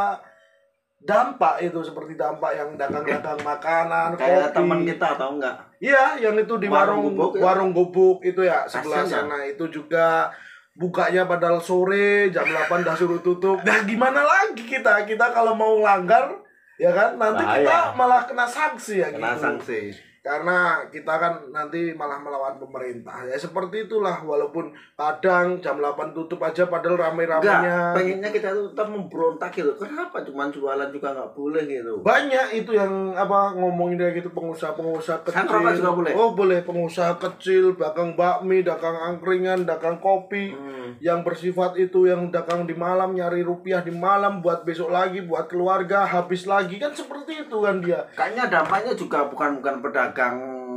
dampak 0.98 1.58
itu 1.60 1.82
seperti 1.82 2.14
dampak 2.14 2.54
yang 2.54 2.78
dagang-dagang 2.78 3.40
makanan 3.42 4.14
Kayak 4.14 4.48
kopi 4.48 4.54
teman 4.54 4.80
kita 4.86 5.06
atau 5.18 5.34
enggak? 5.34 5.56
Iya, 5.82 6.14
yang 6.16 6.38
itu 6.38 6.54
di 6.56 6.70
Warung 6.70 6.78
warung 7.02 7.02
gubuk 7.10 7.32
ya? 7.34 7.42
warung 7.42 7.70
gubuk 7.74 8.18
itu 8.22 8.40
ya 8.40 8.62
sebelah 8.64 9.02
Kasian 9.02 9.10
ya? 9.10 9.18
sana 9.26 9.38
itu 9.42 9.64
juga 9.66 10.30
bukanya 10.72 11.24
padahal 11.24 11.60
sore 11.60 12.30
jam 12.30 12.44
8 12.44 12.82
udah 12.82 12.96
suruh 12.96 13.20
tutup. 13.20 13.60
Nah, 13.60 13.84
gimana 13.84 14.22
lagi 14.22 14.62
kita? 14.62 15.04
Kita 15.04 15.30
kalau 15.30 15.52
mau 15.52 15.78
langgar 15.78 16.40
ya 16.80 16.90
kan 16.90 17.14
nanti 17.14 17.44
Bahaya. 17.44 17.60
kita 17.62 17.76
malah 17.94 18.22
kena 18.24 18.46
sanksi 18.48 18.98
ya 18.98 19.08
Kena 19.12 19.36
gitu. 19.36 19.42
sanksi. 19.44 19.80
Karena 20.22 20.86
kita 20.86 21.18
kan 21.18 21.34
nanti 21.50 21.90
malah 21.92 22.14
melawan 22.16 22.54
pemerintah. 22.56 23.26
Ya 23.26 23.34
seperti 23.34 23.90
itulah 23.90 24.22
walaupun 24.22 24.70
kadang 24.94 25.58
jam 25.58 25.82
8 25.82 26.14
tutup 26.14 26.38
aja 26.38 26.62
padahal 26.64 26.94
Enggak, 26.94 27.10
rame-ramenya. 27.10 27.90
pengennya 27.90 28.30
kita 28.30 28.54
tuh 28.54 28.70
tetap 28.70 28.86
memberontak 28.86 29.50
gitu. 29.50 29.74
Kenapa 29.74 30.22
cuman 30.22 30.46
jualan 30.48 30.88
juga 30.88 31.10
nggak 31.10 31.34
boleh 31.34 31.62
gitu? 31.66 32.06
Banyak 32.06 32.46
itu 32.54 32.70
yang 32.70 33.10
apa 33.10 33.50
ngomongin 33.58 33.98
kayak 33.98 34.22
gitu 34.22 34.30
pengusaha-pengusaha 34.30 35.26
Saya 35.26 35.42
kecil. 35.42 35.82
juga 35.82 35.90
boleh? 35.90 36.12
Oh, 36.14 36.30
boleh 36.32 36.62
pengusaha 36.62 37.18
kecil, 37.18 37.74
dagang 37.74 38.14
bakmi, 38.14 38.62
dagang 38.62 38.94
angkringan, 38.94 39.66
dagang 39.66 39.98
kopi 39.98 40.54
Hmm. 40.54 40.94
yang 41.00 41.26
bersifat 41.26 41.74
itu 41.74 42.06
yang 42.06 42.30
dagang 42.30 42.62
di 42.62 42.74
malam 42.74 43.10
nyari 43.10 43.42
rupiah 43.42 43.82
di 43.82 43.90
malam 43.90 44.38
buat 44.38 44.62
besok 44.62 44.94
lagi 44.94 45.18
buat 45.20 45.50
keluarga 45.50 46.06
habis 46.06 46.46
lagi 46.46 46.78
kan 46.78 46.94
seperti 46.94 47.42
itu 47.42 47.56
kan 47.58 47.82
dia. 47.82 48.06
Kayaknya 48.14 48.46
dampaknya 48.48 48.94
juga 48.94 49.26
bukan 49.26 49.58
bukan 49.58 49.82
pedagang 49.82 50.11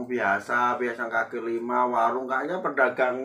biasa, 0.06 0.78
biasa 0.80 1.10
kaki 1.10 1.42
lima, 1.42 1.86
warung. 1.90 2.30
Kayaknya 2.30 2.62
pedagang 2.62 3.18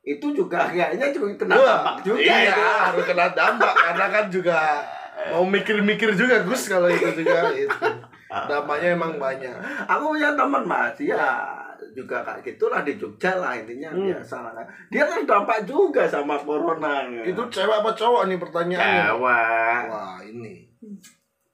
itu 0.00 0.32
juga 0.32 0.64
kayaknya 0.64 1.12
juga 1.12 1.44
kena 1.44 1.54
dampak 1.60 1.96
juga 2.00 2.18
iya, 2.24 2.36
itu. 2.48 2.62
harus 2.64 3.04
kena 3.04 3.26
dampak 3.36 3.74
karena 3.76 4.06
kan 4.08 4.24
juga 4.32 4.58
mau 5.28 5.44
mikir-mikir 5.44 6.16
juga 6.16 6.40
Gus 6.40 6.72
kalau 6.72 6.88
itu 6.88 7.20
juga 7.20 7.52
itu. 7.52 7.86
Dampaknya 8.30 8.96
emang 8.96 9.20
banyak. 9.20 9.52
Aku 9.90 10.16
punya 10.16 10.32
teman 10.32 10.64
mas, 10.64 10.96
ya 11.02 11.60
juga 11.90 12.22
kayak 12.22 12.46
gitulah 12.46 12.80
di 12.86 12.94
Jogja 12.96 13.34
lah 13.36 13.58
intinya 13.58 13.90
Hmm. 13.90 14.06
biasa 14.08 14.36
lah 14.40 14.52
kan. 14.56 14.66
Dia 14.88 15.04
kan 15.04 15.20
dampak 15.26 15.66
juga 15.66 16.06
sama 16.06 16.38
corona. 16.38 17.04
Itu 17.26 17.42
cewek 17.50 17.76
apa 17.82 17.90
cowok 17.92 18.30
nih 18.30 18.38
pertanyaannya? 18.38 19.04
cewek. 19.10 19.82
Wah, 19.90 20.18
ini. 20.22 20.70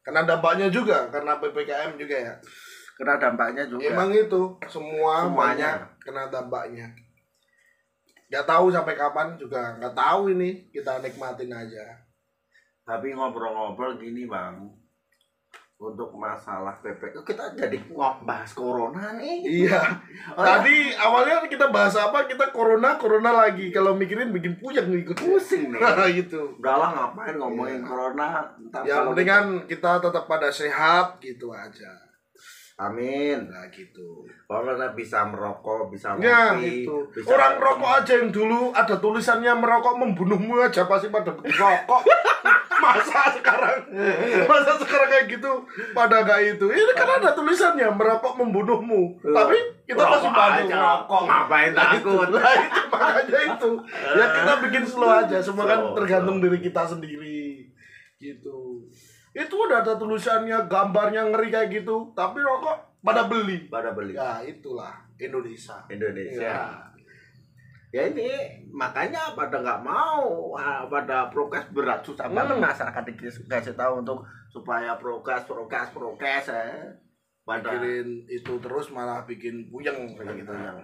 Kena 0.04 0.22
dampaknya 0.22 0.70
juga 0.70 1.08
karena 1.10 1.40
PPKM 1.42 1.98
juga 1.98 2.14
ya. 2.14 2.34
Kena 2.96 3.20
dampaknya 3.20 3.68
juga. 3.68 3.92
Emang 3.92 4.08
itu 4.08 4.56
semua 4.66 5.28
Semuanya. 5.28 5.84
kena 6.00 6.32
dampaknya. 6.32 6.88
Gak 8.26 8.48
tahu 8.48 8.72
sampai 8.72 8.96
kapan 8.96 9.36
juga 9.36 9.76
nggak 9.76 9.94
tahu 9.94 10.32
ini 10.32 10.66
kita 10.72 10.98
nikmatin 11.04 11.52
aja. 11.52 11.84
Tapi 12.82 13.12
ngobrol-ngobrol 13.12 13.98
gini 14.00 14.24
bang, 14.30 14.62
untuk 15.76 16.16
masalah 16.16 16.80
PPK 16.80 17.20
kita 17.20 17.52
jadi 17.52 17.76
ngobrol 17.92 18.48
corona 18.56 19.12
nih. 19.20 19.68
Iya. 19.68 19.82
Oh, 20.36 20.42
ya? 20.42 20.58
Tadi 20.58 20.90
awalnya 20.98 21.46
kita 21.46 21.70
bahas 21.70 21.94
apa? 21.94 22.26
Kita 22.26 22.50
corona 22.50 22.98
corona 22.98 23.30
lagi. 23.30 23.70
Kalau 23.70 23.94
mikirin 23.94 24.34
bikin 24.34 24.58
puyeng 24.58 24.90
nih 24.90 25.06
ikut. 25.06 25.16
pusing 25.22 25.70
nih. 25.70 25.80
gitu. 26.18 26.56
Udahlah 26.58 26.90
ngapain 26.96 27.36
ngomongin 27.38 27.78
Iya. 27.78 27.86
corona. 27.86 28.26
Yang 28.82 28.96
kalau 28.96 29.10
penting 29.14 29.28
kan 29.28 29.44
kita 29.70 29.90
tetap 30.02 30.24
pada 30.26 30.48
sehat 30.50 31.20
gitu 31.22 31.54
aja. 31.54 32.05
Amin. 32.76 33.48
Nah 33.48 33.72
gitu. 33.72 34.28
Kalau 34.44 34.68
kita 34.68 34.92
bisa 34.92 35.24
merokok, 35.24 35.88
bisa 35.88 36.12
Ya 36.20 36.52
ngopi, 36.52 36.84
itu. 36.84 36.96
bisa 37.08 37.24
Orang 37.32 37.56
rokok 37.56 37.90
aja 38.04 38.12
yang 38.20 38.28
dulu 38.28 38.68
ada 38.70 39.00
tulisannya 39.00 39.48
merokok 39.56 39.96
membunuhmu 39.96 40.60
aja 40.60 40.84
pasti 40.84 41.08
pada 41.08 41.32
rokok. 41.32 42.02
Masa 42.76 43.32
sekarang 43.32 43.88
masa 44.46 44.76
sekarang 44.78 45.08
kayak 45.08 45.26
gitu 45.32 45.52
pada 45.90 46.22
gak 46.22 46.38
itu. 46.44 46.68
Ini 46.68 46.92
kan 46.92 47.18
ada 47.18 47.32
tulisannya 47.32 47.88
merokok 47.88 48.36
membunuhmu. 48.36 49.16
Tapi 49.24 49.56
kita 49.88 50.04
masih 50.04 50.28
Rokok 50.28 50.36
pada 50.36 50.60
aja, 50.60 50.76
rokok. 50.76 51.22
ngapain 51.24 51.70
Nah, 51.72 51.96
itu. 51.96 52.12
takut? 52.12 52.28
Lah 52.36 52.54
itu 52.54 52.82
makanya 52.92 53.40
itu. 53.56 53.70
Ya 54.12 54.26
kita 54.28 54.52
bikin 54.68 54.84
slow 54.84 55.10
aja. 55.10 55.36
Semua 55.40 55.64
kan 55.64 55.80
tergantung 55.96 56.38
diri 56.38 56.60
kita 56.60 56.84
sendiri. 56.84 57.64
Gitu. 58.20 58.58
Itu 59.36 59.68
udah 59.68 59.84
ada 59.84 59.94
tulisannya, 59.94 60.64
gambarnya 60.64 61.28
ngeri 61.28 61.52
kayak 61.52 61.68
gitu. 61.70 62.08
Tapi 62.16 62.40
rokok 62.40 63.04
pada 63.04 63.28
beli. 63.28 63.68
pada 63.68 63.92
beli 63.92 64.16
Ya 64.16 64.40
itulah 64.40 64.96
Indonesia. 65.14 65.76
Indonesia. 65.86 66.40
Iya. 66.40 66.64
Ya 67.94 68.02
ini 68.10 68.28
makanya 68.68 69.32
pada 69.32 69.62
nggak 69.62 69.80
mau 69.80 70.52
ah, 70.52 70.84
pada 70.84 71.30
prokes 71.30 71.70
berat 71.70 72.02
susah 72.02 72.26
Hmm. 72.26 72.34
banget 72.34 72.56
masyarakat 72.58 73.02
dikasih 73.46 73.76
tahu 73.78 74.02
untuk 74.02 74.24
supaya 74.50 74.96
prokes 74.96 75.44
prokes 75.44 75.92
prokes 75.92 76.50
ya. 76.50 76.66
Pada 77.46 77.78
Mikirin 77.78 78.26
itu 78.26 78.58
terus 78.58 78.90
malah 78.90 79.22
bikin 79.22 79.70
puyeng 79.70 79.94
kayak 80.18 80.34
gitu. 80.34 80.50
Gitu. 80.50 80.74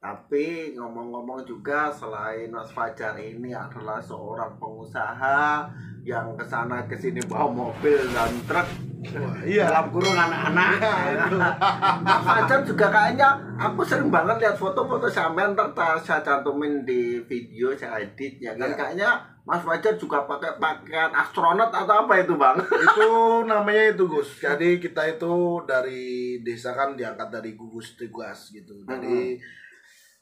Tapi 0.00 0.72
ngomong-ngomong 0.80 1.44
juga 1.44 1.92
selain 1.92 2.48
Mas 2.48 2.72
Fajar 2.72 3.20
ini 3.20 3.52
adalah 3.52 4.00
seorang 4.00 4.56
pengusaha 4.56 5.68
yang 6.00 6.32
ke 6.40 6.44
sana 6.48 6.88
ke 6.88 6.96
sini 6.96 7.20
bawa 7.28 7.52
mobil 7.52 8.00
dan 8.08 8.32
truk 8.48 8.64
Wah, 9.00 9.36
iya. 9.44 9.68
dalam 9.68 9.92
kurung 9.92 10.16
anak-anak. 10.16 10.72
Iya. 10.80 11.24
Mas 12.08 12.20
Fajar 12.24 12.64
juga 12.64 12.88
kayaknya 12.88 13.28
aku 13.60 13.84
sering 13.84 14.08
banget 14.08 14.40
lihat 14.40 14.56
foto-foto 14.56 15.04
sampean 15.04 15.52
ntar 15.52 16.00
saya 16.00 16.24
cantumin 16.24 16.80
di 16.88 17.20
video 17.28 17.76
saya 17.76 18.00
edit 18.00 18.40
ya 18.40 18.56
kan 18.56 18.72
Iya. 18.72 18.76
kayaknya 18.80 19.10
Mas 19.44 19.60
Fajar 19.60 20.00
juga 20.00 20.24
pakai 20.24 20.56
pakaian 20.56 21.12
astronot 21.12 21.68
atau 21.68 22.08
apa 22.08 22.24
itu 22.24 22.40
bang? 22.40 22.56
itu 22.56 23.08
namanya 23.44 23.92
itu 23.92 24.08
Gus. 24.08 24.40
Jadi 24.40 24.80
kita 24.80 25.04
itu 25.04 25.60
dari 25.68 26.40
desa 26.40 26.72
kan 26.72 26.96
diangkat 26.96 27.28
dari 27.28 27.52
gugus 27.52 28.00
tugas 28.00 28.48
gitu. 28.48 28.80
Jadi 28.88 29.36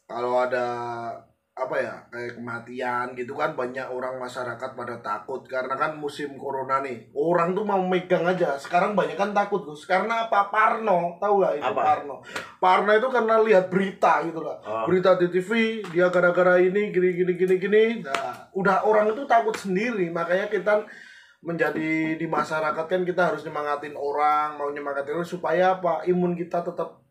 kalau 0.09 0.41
ada 0.41 0.67
apa 1.59 1.75
ya 1.75 1.95
kayak 2.07 2.39
kematian 2.39 3.19
gitu 3.19 3.35
kan 3.35 3.59
banyak 3.59 3.83
orang 3.91 4.15
masyarakat 4.23 4.71
pada 4.79 4.97
takut. 5.03 5.43
Karena 5.43 5.75
kan 5.75 5.99
musim 5.99 6.39
corona 6.39 6.79
nih 6.79 7.11
orang 7.19 7.51
tuh 7.51 7.67
mau 7.67 7.83
megang 7.83 8.23
aja. 8.23 8.55
Sekarang 8.55 8.95
banyak 8.95 9.19
kan 9.19 9.35
takut 9.35 9.67
Gus. 9.67 9.83
Karena 9.85 10.31
apa? 10.31 10.47
Parno. 10.55 11.19
Tahu 11.19 11.43
gak 11.43 11.59
itu 11.59 11.67
Apa? 11.75 11.83
Parno? 11.83 12.23
Parno 12.63 12.95
itu 12.95 13.09
karena 13.11 13.43
lihat 13.43 13.67
berita 13.67 14.23
gitu 14.23 14.39
lah 14.39 14.57
Oh. 14.69 14.85
berita 14.87 15.19
di 15.19 15.33
TV 15.33 15.81
dia 15.91 16.07
gara-gara 16.13 16.61
ini 16.63 16.95
gini 16.95 17.11
gini 17.19 17.33
gini 17.35 17.55
gini. 17.59 17.85
Nah, 18.07 18.49
udah 18.55 18.87
orang 18.87 19.11
itu 19.11 19.27
takut 19.27 19.55
sendiri. 19.59 20.09
Makanya 20.15 20.47
kita 20.47 20.87
menjadi 21.43 22.19
di 22.19 22.27
masyarakat 22.27 22.87
kan 22.87 23.03
kita 23.03 23.35
harus 23.35 23.43
nyemangatin 23.47 23.95
orang 23.95 24.59
mau 24.59 24.71
nyemangatin 24.71 25.19
orang 25.19 25.27
supaya 25.27 25.79
apa? 25.79 26.07
Imun 26.07 26.39
kita 26.39 26.63
tetap 26.63 27.03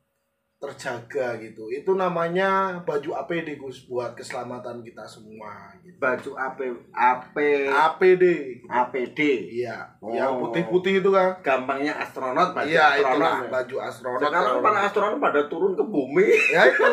terjaga 0.58 1.38
gitu 1.38 1.70
itu 1.70 1.94
namanya 1.94 2.82
baju 2.82 3.14
APD 3.16 3.56
Gus 3.56 3.86
buat 3.86 4.12
keselamatan 4.12 4.82
kita 4.82 5.06
semua 5.06 5.70
gitu. 5.78 5.94
Baju 5.96 6.32
AP 6.34 6.60
AP 6.90 7.36
APD 7.70 8.24
APD 8.66 9.20
iya 9.54 9.86
Oh. 9.98 10.10
yang 10.10 10.38
putih-putih 10.40 10.98
itu 10.98 11.10
kan 11.10 11.38
gampangnya 11.40 11.94
astronot 11.96 12.54
baju 12.54 12.66
iya 12.66 12.90
astronot 12.92 13.14
itulah 13.14 13.36
ya. 13.38 13.50
baju 13.52 13.76
astronot 13.82 14.20
Sekarang 14.20 14.58
para 14.60 14.80
astronot 14.82 15.18
pada 15.20 15.42
turun 15.46 15.74
ke 15.74 15.84
bumi. 15.84 16.26
ya 16.50 16.62
itu 16.66 16.86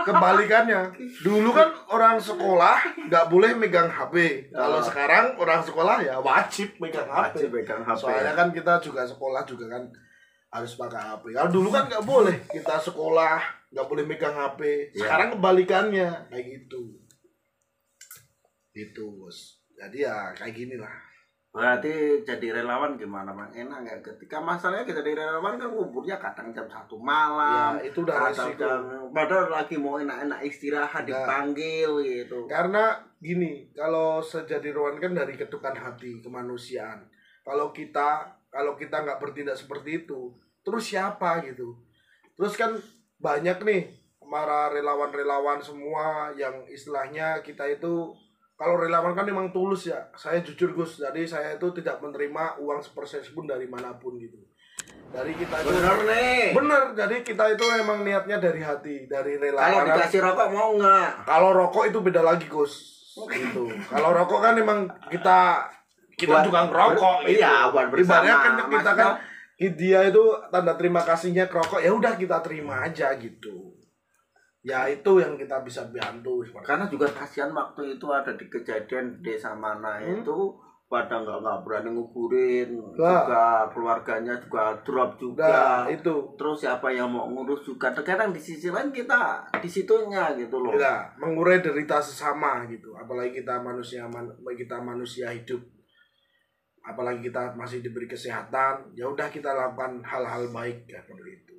kebalikannya 0.00 0.80
dulu 1.20 1.50
kan 1.50 1.68
orang 1.88 2.16
sekolah 2.16 2.76
nggak 3.02 3.24
boleh 3.26 3.52
megang 3.54 3.88
HP 3.88 4.14
kalau 4.50 4.80
Oh. 4.80 4.82
sekarang 4.82 5.36
orang 5.36 5.60
sekolah 5.60 6.00
ya 6.00 6.16
wajib 6.16 6.72
megang 6.78 7.04
HP 7.04 7.36
Wajib 7.36 7.48
pegang 7.54 7.82
HP. 7.82 7.96
soalnya 7.98 8.32
kan 8.32 8.48
kita 8.48 8.80
juga 8.80 9.04
sekolah 9.04 9.44
juga 9.44 9.68
kan 9.68 9.84
harus 10.50 10.72
pakai 10.74 10.98
HP 11.00 11.24
kalau 11.30 11.50
dulu 11.50 11.68
kan 11.68 11.86
nggak 11.86 12.02
boleh 12.04 12.36
kita 12.46 12.74
sekolah 12.76 13.38
nggak 13.70 13.86
boleh 13.86 14.04
megang 14.04 14.34
HP 14.34 14.60
Iya. 14.90 14.98
sekarang 15.00 15.28
kebalikannya 15.32 16.08
kayak 16.26 16.44
gitu 16.48 16.82
itu 18.72 19.04
bos 19.12 19.38
jadi 19.72 19.96
ya 20.04 20.16
kayak 20.34 20.54
gini 20.54 20.76
lah 20.76 21.10
Berarti 21.50 21.90
jadi 22.22 22.62
relawan 22.62 22.94
gimana 22.94 23.34
bang? 23.34 23.66
Enak 23.66 23.78
nggak? 23.82 23.98
Ketika 24.06 24.38
masalahnya 24.38 24.86
kita 24.86 25.02
jadi 25.02 25.18
relawan 25.18 25.58
kan 25.58 25.66
nguburnya 25.66 26.14
kadang 26.14 26.54
jam 26.54 26.62
satu 26.62 26.94
malam. 26.94 27.74
Ya, 27.74 27.90
itu 27.90 28.06
udah 28.06 28.30
resiko. 28.30 28.54
jam- 28.54 29.10
padahal 29.10 29.50
lagi 29.50 29.74
mau 29.74 29.98
enak-enak 29.98 30.46
istirahat 30.46 31.02
Nah. 31.02 31.10
dipanggil 31.10 31.90
gitu. 32.06 32.46
Karena 32.46 32.94
gini, 33.18 33.66
kalau 33.74 34.22
sejadi 34.22 34.70
Rowan 34.70 35.02
kan 35.02 35.10
dari 35.10 35.34
ketukan 35.34 35.74
hati 35.74 36.22
kemanusiaan. 36.22 37.02
Kalau 37.42 37.74
kita 37.74 38.30
kalau 38.50 38.74
kita 38.74 39.02
nggak 39.06 39.22
bertindak 39.22 39.56
seperti 39.56 40.04
itu, 40.04 40.34
terus 40.60 40.90
siapa 40.90 41.40
gitu? 41.46 41.78
Terus 42.36 42.54
kan 42.58 42.74
banyak 43.16 43.62
nih 43.62 43.82
para 44.20 44.70
relawan-relawan 44.70 45.58
semua 45.58 46.30
yang 46.38 46.62
istilahnya 46.70 47.42
kita 47.42 47.66
itu 47.66 48.14
kalau 48.54 48.76
relawan 48.76 49.16
kan 49.16 49.24
memang 49.24 49.50
tulus 49.50 49.88
ya. 49.88 49.98
Saya 50.12 50.44
jujur 50.44 50.76
Gus, 50.76 51.00
jadi 51.00 51.24
saya 51.24 51.56
itu 51.56 51.66
tidak 51.80 51.96
menerima 52.04 52.60
uang 52.60 52.84
sepersen 52.84 53.24
pun 53.32 53.48
dari 53.48 53.64
mana 53.64 53.96
pun 53.96 54.20
gitu. 54.20 54.36
Dari 55.10 55.34
kita 55.34 55.64
itu 55.64 55.74
Bener 55.74 55.96
nih. 56.06 56.54
bener, 56.54 56.82
jadi 56.94 57.16
kita 57.26 57.56
itu 57.56 57.64
memang 57.66 58.06
niatnya 58.06 58.38
dari 58.38 58.62
hati, 58.62 59.10
dari 59.10 59.40
Kalau 59.40 59.42
relawan. 59.42 59.86
dikasih 59.90 60.20
rokok 60.22 60.48
mau 60.54 60.70
nggak? 60.78 61.08
Kalau 61.26 61.50
rokok 61.56 61.84
itu 61.90 61.98
beda 61.98 62.22
lagi, 62.22 62.46
Gus. 62.46 62.72
Gitu. 63.26 63.64
Kalau 63.90 64.14
rokok 64.14 64.38
kan 64.38 64.54
emang 64.54 64.86
kita 65.10 65.66
kita 66.20 66.36
Buat- 66.36 66.46
juga 66.46 66.60
ngerokok 66.68 67.16
ber- 67.16 67.24
gitu. 67.24 67.40
iya, 67.40 67.54
buat 67.66 67.86
bersama. 67.88 68.04
Ibaratnya 68.04 68.36
kan 68.36 68.52
kita 68.68 68.92
kan 68.92 69.10
dia 69.56 70.00
itu 70.04 70.22
tanda 70.48 70.72
terima 70.74 71.00
kasihnya 71.00 71.44
ke 71.44 71.54
rokok, 71.54 71.80
ya 71.80 71.90
udah 71.90 72.12
kita 72.14 72.36
terima 72.40 72.84
aja 72.84 73.16
gitu. 73.16 73.72
Ya 74.60 74.84
itu 74.86 75.16
yang 75.16 75.34
kita 75.34 75.60
bisa 75.60 75.88
bantu 75.88 76.44
Karena 76.60 76.84
juga 76.84 77.08
kasihan 77.08 77.48
waktu 77.50 77.96
itu 77.96 78.06
ada 78.06 78.28
di 78.30 78.44
kejadian 78.46 79.16
di 79.16 79.32
desa 79.32 79.52
mana 79.52 79.96
Hmm. 79.96 80.20
itu 80.20 80.38
pada 80.84 81.16
nggak 81.16 81.38
nggak 81.38 81.58
berani 81.62 81.90
nguburin 81.94 82.66
Lah. 82.98 83.22
juga 83.22 83.44
keluarganya 83.70 84.34
juga 84.36 84.74
drop 84.82 85.16
juga 85.16 85.46
Nah, 85.46 85.80
itu 85.86 86.10
terus 86.34 86.58
siapa 86.58 86.90
yang 86.90 87.06
mau 87.06 87.24
ngurus 87.24 87.62
juga 87.62 87.94
terkadang 87.94 88.34
di 88.34 88.42
sisi 88.42 88.68
lain 88.68 88.90
kita 88.90 89.38
di 89.54 89.70
situnya 89.70 90.34
gitu 90.34 90.58
loh 90.58 90.74
ya, 90.74 91.06
mengurai 91.16 91.62
derita 91.62 92.02
sesama 92.02 92.66
gitu. 92.66 92.90
Apalagi 92.92 93.38
kita 93.38 93.62
manusia 93.62 94.02
man- 94.04 94.34
kita 94.50 94.76
manusia 94.78 95.30
hidup. 95.30 95.62
Apalagi 96.80 97.28
kita 97.28 97.52
masih 97.54 97.80
diberi 97.80 98.04
kesehatan, 98.04 98.92
ya 98.92 99.04
udah 99.04 99.28
kita 99.28 99.52
lakukan 99.52 100.00
hal-hal 100.00 100.48
baik 100.48 100.84
ya 100.86 100.98
seperti 100.98 101.30
itu. 101.36 101.56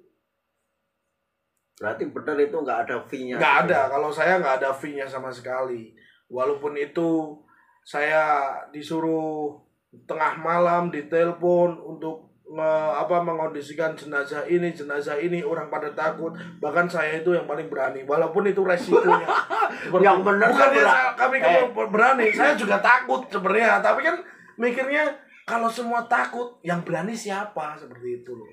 berarti 1.78 2.04
benar 2.14 2.38
itu 2.38 2.54
nggak 2.56 2.80
ada 2.86 2.98
fee-nya. 3.02 3.36
Nggak 3.42 3.58
ada 3.66 3.80
kalau 3.90 4.10
saya 4.10 4.38
nggak 4.38 4.62
ada 4.62 4.70
fee-nya 4.70 5.02
sama 5.04 5.34
sekali. 5.34 5.98
Walaupun 6.30 6.78
itu 6.78 7.34
saya 7.82 8.54
disuruh 8.70 9.58
tengah 10.06 10.38
malam 10.38 10.94
ditelepon 10.94 11.74
untuk 11.76 12.30
nge- 12.46 12.94
apa 12.96 13.18
mengondisikan 13.20 13.98
jenazah 13.98 14.46
ini 14.46 14.70
jenazah 14.70 15.18
ini 15.18 15.42
orang 15.42 15.74
pada 15.74 15.90
takut. 15.92 16.30
Bahkan 16.62 16.86
saya 16.86 17.18
itu 17.18 17.34
yang 17.34 17.50
paling 17.50 17.66
berani 17.66 18.06
walaupun 18.06 18.46
itu 18.46 18.62
resikonya. 18.62 19.26
Yang 20.06 20.22
benar 20.22 20.54
bukan 20.54 20.70
kan 20.78 21.16
kami 21.18 21.38
Eh. 21.42 21.66
kami 21.66 21.90
berani 21.90 22.26
saya 22.30 22.54
juga 22.54 22.78
takut 22.78 23.26
sebenarnya. 23.26 23.82
Tapi 23.82 24.06
kan 24.06 24.22
mikirnya 24.56 25.04
kalau 25.44 25.68
semua 25.68 26.06
takut 26.06 26.60
yang 26.62 26.82
berani 26.82 27.12
siapa? 27.12 27.76
Seperti 27.76 28.22
itu 28.22 28.32
loh. 28.32 28.48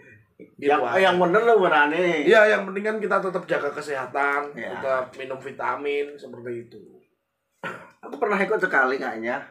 Yang 0.58 0.80
yang 1.02 1.18
bener 1.18 1.42
lo 1.42 1.58
berani. 1.58 2.22
Iya, 2.22 2.54
yang 2.54 2.62
penting 2.70 2.84
kan 2.86 2.96
kita 3.02 3.16
tetap 3.18 3.42
jaga 3.44 3.70
kesehatan, 3.74 4.54
Ya. 4.54 4.70
tetap 4.70 5.10
minum 5.14 5.38
vitamin 5.38 6.14
seperti 6.14 6.52
itu. 6.66 6.82
aku 7.98 8.14
pernah 8.22 8.38
ikut 8.38 8.62
sekali 8.62 8.94
kayaknya 8.94 9.42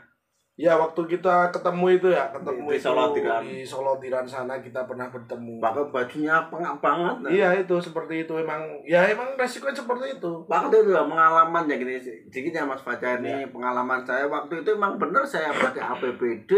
Ya, 0.58 0.74
waktu 0.74 0.98
kita 1.08 1.54
ketemu 1.54 1.86
itu 1.92 2.08
ya, 2.10 2.34
ketemu 2.34 2.66
Di- 2.66 2.66
di 2.68 2.76
itu 2.76 2.84
Solodiran. 2.84 3.42
di 3.46 3.62
Solodiran 3.62 4.26
sana 4.26 4.58
kita 4.58 4.84
pernah 4.84 5.06
bertemu. 5.06 5.62
pakai 5.62 5.86
bajunya 5.88 6.50
pengap 6.50 6.82
banget 6.82 7.16
nah. 7.20 7.30
Iya, 7.30 7.50
itu 7.56 7.78
seperti 7.78 8.26
itu 8.26 8.34
emang 8.36 8.58
ya 8.84 9.06
emang 9.06 9.38
resikonya 9.38 9.78
seperti 9.78 10.18
itu. 10.18 10.32
Waktu 10.44 10.76
itu 10.80 10.92
ya, 10.92 11.06
pengalaman 11.06 11.64
ya 11.64 11.76
gini 11.76 12.02
sedikit 12.02 12.52
ya 12.52 12.66
Mas 12.66 12.82
Fajar 12.82 13.22
ini 13.22 13.30
Iya. 13.38 13.48
pengalaman 13.48 14.02
saya 14.02 14.26
waktu 14.26 14.66
itu 14.66 14.74
emang 14.74 14.98
bener 14.98 15.22
saya 15.22 15.54
pakai 15.54 15.78
APBD 15.80 16.52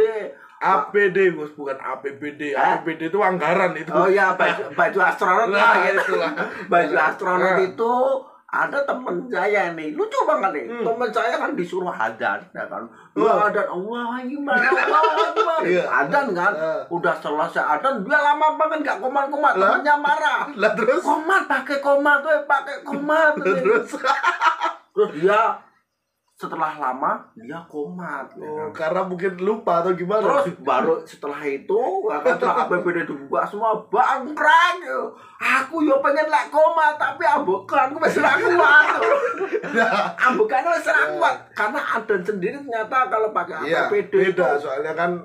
APD 0.59 1.17
Gus, 1.33 1.51
bukan 1.53 1.75
APBD. 1.75 2.51
Hah? 2.51 2.79
APBD 2.79 3.07
itu 3.07 3.15
anggaran 3.17 3.71
itu. 3.73 3.87
oh 3.89 4.07
ya 4.07 4.31
baju 4.33 4.63
baju 4.73 4.99
astronot 5.01 5.47
Nah, 5.49 5.55
lah 5.55 5.75
gitu 5.85 6.15
itulah. 6.15 6.31
baju 6.67 6.95
astronot 6.97 7.51
Nah. 7.53 7.63
itu 7.65 7.93
ada 8.51 8.81
temen 8.81 9.15
saya 9.25 9.71
nih 9.71 9.93
lucu 9.93 10.17
banget 10.23 10.51
nih 10.51 10.65
Hmm. 10.67 10.81
temen 10.83 11.09
saya 11.09 11.35
kan 11.35 11.53
disuruh 11.53 11.89
adan 11.89 12.41
ya 12.49 12.65
kan 12.65 12.81
Hmm. 13.11 13.21
Wah, 13.21 13.45
adan 13.45 13.67
Allah 13.67 14.21
gimana 14.21 14.67
Allah 14.69 15.29
gimana 15.31 15.65
Iya. 15.71 15.83
adan 15.85 16.25
kan 16.31 16.51
Nah. 16.51 16.81
udah 16.87 17.15
selesai 17.15 17.61
adan 17.71 18.01
dia 18.01 18.17
lama 18.17 18.47
banget 18.55 18.79
gak 18.83 18.97
komat 18.99 19.25
komat 19.27 19.53
Lah? 19.53 19.77
temennya 19.77 19.95
marah 19.95 20.41
Lah 20.55 20.71
terus 20.73 20.99
komat 20.99 21.45
pakai 21.45 21.77
komat 21.77 22.17
tuh 22.19 22.41
pakai 22.43 22.77
komat 22.81 23.33
terus 23.35 23.87
terus 24.89 25.09
dia 25.13 25.41
setelah 26.39 26.71
lama 26.79 27.19
dia 27.35 27.59
komat 27.67 28.31
ya 28.39 28.47
oh, 28.47 28.71
kan. 28.71 28.87
karena 28.87 29.01
mungkin 29.03 29.35
lupa 29.43 29.83
atau 29.83 29.91
gimana? 29.91 30.39
Terus 30.39 30.55
baru 30.63 31.03
setelah 31.03 31.43
itu, 31.43 32.07
setelah 32.07 32.63
APBD 32.63 33.03
dibuka 33.11 33.43
semua 33.43 33.75
bangkrang. 33.91 34.79
yo. 34.79 35.11
Aku 35.35 35.83
yo 35.83 35.99
pengen 35.99 36.31
lek 36.31 36.47
koma 36.47 36.95
tapi 36.95 37.27
ambekan 37.27 37.91
aku 37.91 37.99
ra 38.23 38.39
kuat. 38.39 38.87
ambekan 40.31 40.63
wis 40.71 40.87
ra 40.87 41.03
kuat 41.19 41.35
karena 41.51 41.79
ada 41.83 42.15
sendiri 42.23 42.55
ternyata 42.63 43.11
kalau 43.11 43.35
pakai 43.35 43.67
Iya, 43.67 43.91
APBD 43.91 44.31
beda 44.31 44.55
itu 44.55 44.63
soalnya 44.63 44.95
kan 44.95 45.19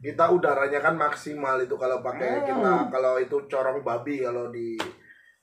kita 0.00 0.24
udaranya 0.30 0.78
kan 0.78 0.94
maksimal 0.94 1.58
itu 1.58 1.74
kalau 1.74 1.98
pakai 1.98 2.30
Hmm. 2.30 2.46
kita 2.46 2.72
kalau 2.94 3.18
itu 3.18 3.36
corong 3.50 3.82
babi 3.82 4.22
kalau 4.22 4.54
di 4.54 4.78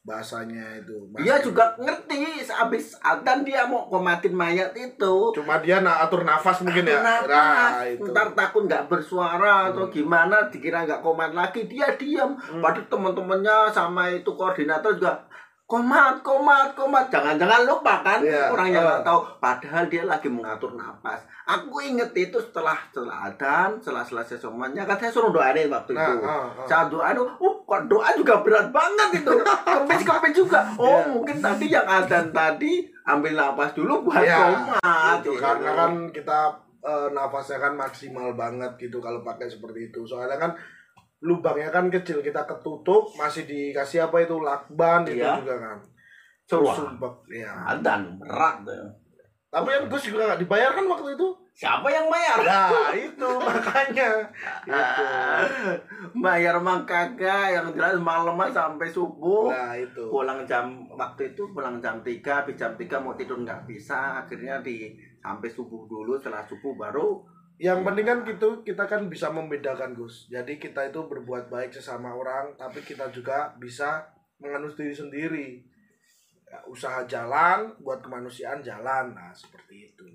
bahasanya 0.08 0.80
itu. 0.80 0.96
dia 1.20 1.36
juga 1.44 1.76
ngerti 1.76 2.48
habis 2.48 2.96
adzan 3.04 3.44
dia 3.44 3.68
mau 3.68 3.92
komatin 3.92 4.32
mayat 4.32 4.72
itu 4.72 5.36
cuma 5.36 5.60
dia 5.60 5.84
na 5.84 6.00
atur 6.00 6.24
nafas 6.24 6.64
mungkin 6.64 6.88
ya. 6.88 6.96
Kenapa? 6.96 7.28
Nah, 7.28 7.84
itu. 7.84 8.08
Ntar 8.08 8.32
takut 8.32 8.64
nggak 8.64 8.88
bersuara 8.88 9.68
atau 9.68 9.84
Hmm. 9.84 9.92
gimana 9.92 10.48
dikira 10.48 10.88
nggak 10.88 11.04
komat 11.04 11.36
lagi 11.36 11.68
dia 11.68 11.92
diam 12.00 12.40
Hmm. 12.40 12.64
padahal 12.64 12.88
teman-temannya 12.88 13.68
sama 13.68 14.08
itu 14.08 14.32
koordinator 14.32 14.96
juga 14.96 15.28
komat 15.68 16.24
komat 16.24 16.72
komat 16.74 17.12
jangan-jangan 17.12 17.62
lupa 17.62 18.00
kan 18.00 18.24
Iya. 18.24 18.48
orang 18.48 18.72
yang 18.72 18.82
nggak 18.82 19.04
Ah. 19.04 19.06
tahu 19.06 19.20
padahal 19.38 19.84
dia 19.86 20.04
lagi 20.04 20.26
mengatur 20.26 20.72
napas 20.74 21.20
aku 21.44 21.84
inget 21.84 22.08
itu 22.16 22.40
setelah 22.40 22.80
setelah 22.88 23.28
adan 23.28 23.76
setelah 23.78 24.00
selesai 24.02 24.40
semuanya 24.40 24.82
kan 24.82 24.96
saya 24.96 25.12
suruh 25.12 25.28
doain 25.30 25.68
waktu 25.68 25.92
Nah, 25.92 26.08
itu 26.08 26.24
ah, 26.24 26.48
ah. 26.48 26.64
saya 26.64 26.88
doain 26.88 27.20
uh 27.20 27.30
kok 27.62 27.84
doa 27.86 28.10
juga 28.16 28.40
berat 28.40 28.72
banget 28.72 29.20
itu 29.20 29.32
kepis 29.76 30.02
kepis 30.02 30.34
juga 30.34 30.64
oh 30.74 30.88
Iya. 30.98 31.12
mungkin 31.12 31.38
tadi 31.38 31.66
yang 31.68 31.84
adan 31.86 32.32
tadi 32.32 32.74
ambil 33.04 33.34
napas 33.36 33.72
dulu 33.74 33.94
buat 34.02 34.24
Iya, 34.24 34.40
komat 34.40 35.18
itu 35.20 35.30
gitu. 35.30 35.44
karena 35.44 35.72
kan 35.76 35.92
kita 36.10 36.40
eh, 36.80 37.08
nafasnya 37.12 37.60
kan 37.60 37.76
maksimal 37.76 38.32
banget 38.34 38.72
gitu 38.80 38.98
kalau 38.98 39.20
pakai 39.20 39.44
seperti 39.46 39.92
itu. 39.92 40.08
Soalnya 40.08 40.40
kan 40.40 40.52
lubangnya 41.18 41.74
kan 41.74 41.90
kecil 41.90 42.22
kita 42.22 42.46
ketutup 42.46 43.10
masih 43.18 43.50
dikasih 43.50 44.06
apa 44.06 44.22
itu 44.22 44.38
lakban 44.38 45.02
itu 45.10 45.18
Iya. 45.18 45.42
juga 45.42 45.56
kan. 45.58 45.78
Wah. 46.64 46.76
Sumpah, 46.78 47.14
ya. 47.28 47.52
Adan 47.76 48.16
berat 48.22 48.64
tuh. 48.64 48.88
Tapi 49.48 49.68
yang 49.74 49.88
Gus 49.90 50.08
juga 50.08 50.28
nggak 50.32 50.42
dibayar 50.44 50.72
kan 50.76 50.86
waktu 50.86 51.16
itu? 51.18 51.28
Siapa 51.58 51.90
yang 51.90 52.06
bayar? 52.06 52.38
Nah 52.46 52.94
itu 52.94 53.30
makanya 53.42 54.22
itu. 54.62 55.06
bayar 56.24 56.62
mah 56.62 56.86
kagak, 56.86 57.58
yang 57.58 57.66
jelas 57.74 57.98
malam 57.98 58.38
sampai 58.54 58.86
subuh. 58.86 59.50
Nah 59.50 59.74
itu. 59.74 60.06
Pulang 60.14 60.46
jam 60.46 60.86
waktu 60.94 61.34
itu 61.34 61.50
pulang 61.50 61.82
jam 61.82 61.98
3, 62.06 62.46
habis 62.46 62.54
jam 62.54 62.78
3 62.78 63.02
mau 63.02 63.18
tidur 63.18 63.42
nggak 63.42 63.66
bisa, 63.66 64.22
akhirnya 64.22 64.62
di 64.62 64.94
sampai 65.18 65.50
subuh 65.50 65.90
dulu, 65.90 66.14
setelah 66.14 66.46
subuh 66.46 66.78
baru 66.78 67.26
Yang 67.58 67.80
penting 67.86 68.06
kan 68.06 68.20
gitu 68.22 68.50
kita 68.62 68.84
kan 68.86 69.10
bisa 69.10 69.34
membedakan 69.34 69.98
Gus. 69.98 70.30
Jadi 70.30 70.62
kita 70.62 70.94
itu 70.94 71.02
berbuat 71.10 71.50
baik 71.50 71.74
sesama 71.74 72.14
orang, 72.14 72.54
tapi 72.54 72.86
kita 72.86 73.10
juga 73.10 73.54
bisa 73.58 74.06
menganus 74.38 74.78
diri 74.78 74.94
sendiri. 74.94 75.48
Ya, 76.48 76.64
usaha 76.70 77.04
jalan 77.10 77.76
buat 77.84 78.00
kemanusiaan 78.00 78.64
jalan, 78.64 79.12
nah 79.12 79.36
seperti 79.36 79.92
itu. 79.92 80.06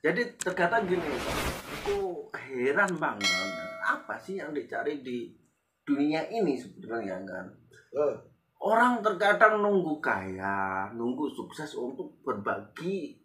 jadi 0.00 0.32
terkadang 0.40 0.88
gini, 0.88 1.04
aku 1.04 2.26
heran 2.32 2.88
banget 2.96 3.52
apa 3.84 4.16
sih 4.16 4.40
yang 4.40 4.56
dicari 4.56 5.04
di 5.04 5.28
dunia 5.84 6.24
ini 6.32 6.56
sebenarnya 6.56 7.20
kan? 7.28 7.46
Eh, 7.92 8.16
Orang 8.60 9.00
terkadang 9.00 9.64
nunggu 9.64 10.04
kaya, 10.04 10.92
nunggu 10.92 11.32
sukses 11.32 11.72
untuk 11.80 12.20
berbagi 12.20 13.16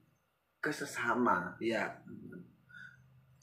ke 0.64 0.72
sesama. 0.72 1.52
Iya. 1.60 1.92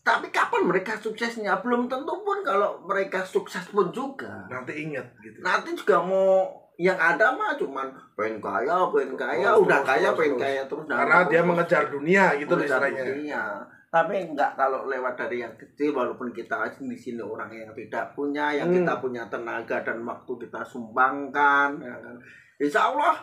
Tapi 0.03 0.35
kapan 0.35 0.67
mereka 0.67 0.99
suksesnya? 0.99 1.63
Belum 1.63 1.87
tentu 1.87 2.11
pun 2.21 2.43
kalau 2.43 2.83
mereka 2.83 3.23
sukses 3.23 3.63
pun 3.71 3.95
juga. 3.95 4.47
Nanti 4.51 4.75
ingat 4.83 5.07
gitu. 5.23 5.39
Nanti 5.41 5.79
juga 5.79 6.03
mau 6.03 6.51
yang 6.75 6.99
ada 6.99 7.31
mah 7.31 7.55
cuman 7.55 7.87
pengen 8.19 8.43
kaya, 8.43 8.91
pengen 8.91 9.15
kaya, 9.15 9.49
Terus, 9.55 9.63
udah 9.63 9.79
terus, 9.79 9.87
kaya, 9.87 10.03
terus, 10.03 10.19
pengen 10.19 10.35
terus. 10.35 10.43
kaya 10.43 10.63
terus. 10.67 10.85
Nah, 10.91 10.97
Karena 10.99 11.15
terus 11.17 11.31
dia 11.31 11.43
mengejar 11.45 11.83
dunia 11.87 12.25
gitu 12.35 12.53
loh 12.53 12.67
dunia. 12.67 13.45
tapi 13.93 14.15
enggak 14.17 14.57
kalau 14.57 14.89
lewat 14.89 15.21
dari 15.21 15.45
yang 15.45 15.53
kecil 15.53 15.93
walaupun 15.93 16.33
kita 16.33 16.57
di 16.81 16.97
sini 16.97 17.21
orang 17.21 17.53
yang 17.53 17.69
tidak 17.77 18.17
punya 18.17 18.49
yang 18.49 18.73
Hmm. 18.73 18.81
kita 18.81 18.95
punya 18.99 19.29
tenaga 19.29 19.85
dan 19.85 20.01
waktu 20.01 20.33
kita 20.41 20.65
sumbangkan 20.65 21.77
ya 21.77 21.93
kan. 21.93 22.17
insya 22.57 22.89
Allah 22.89 23.21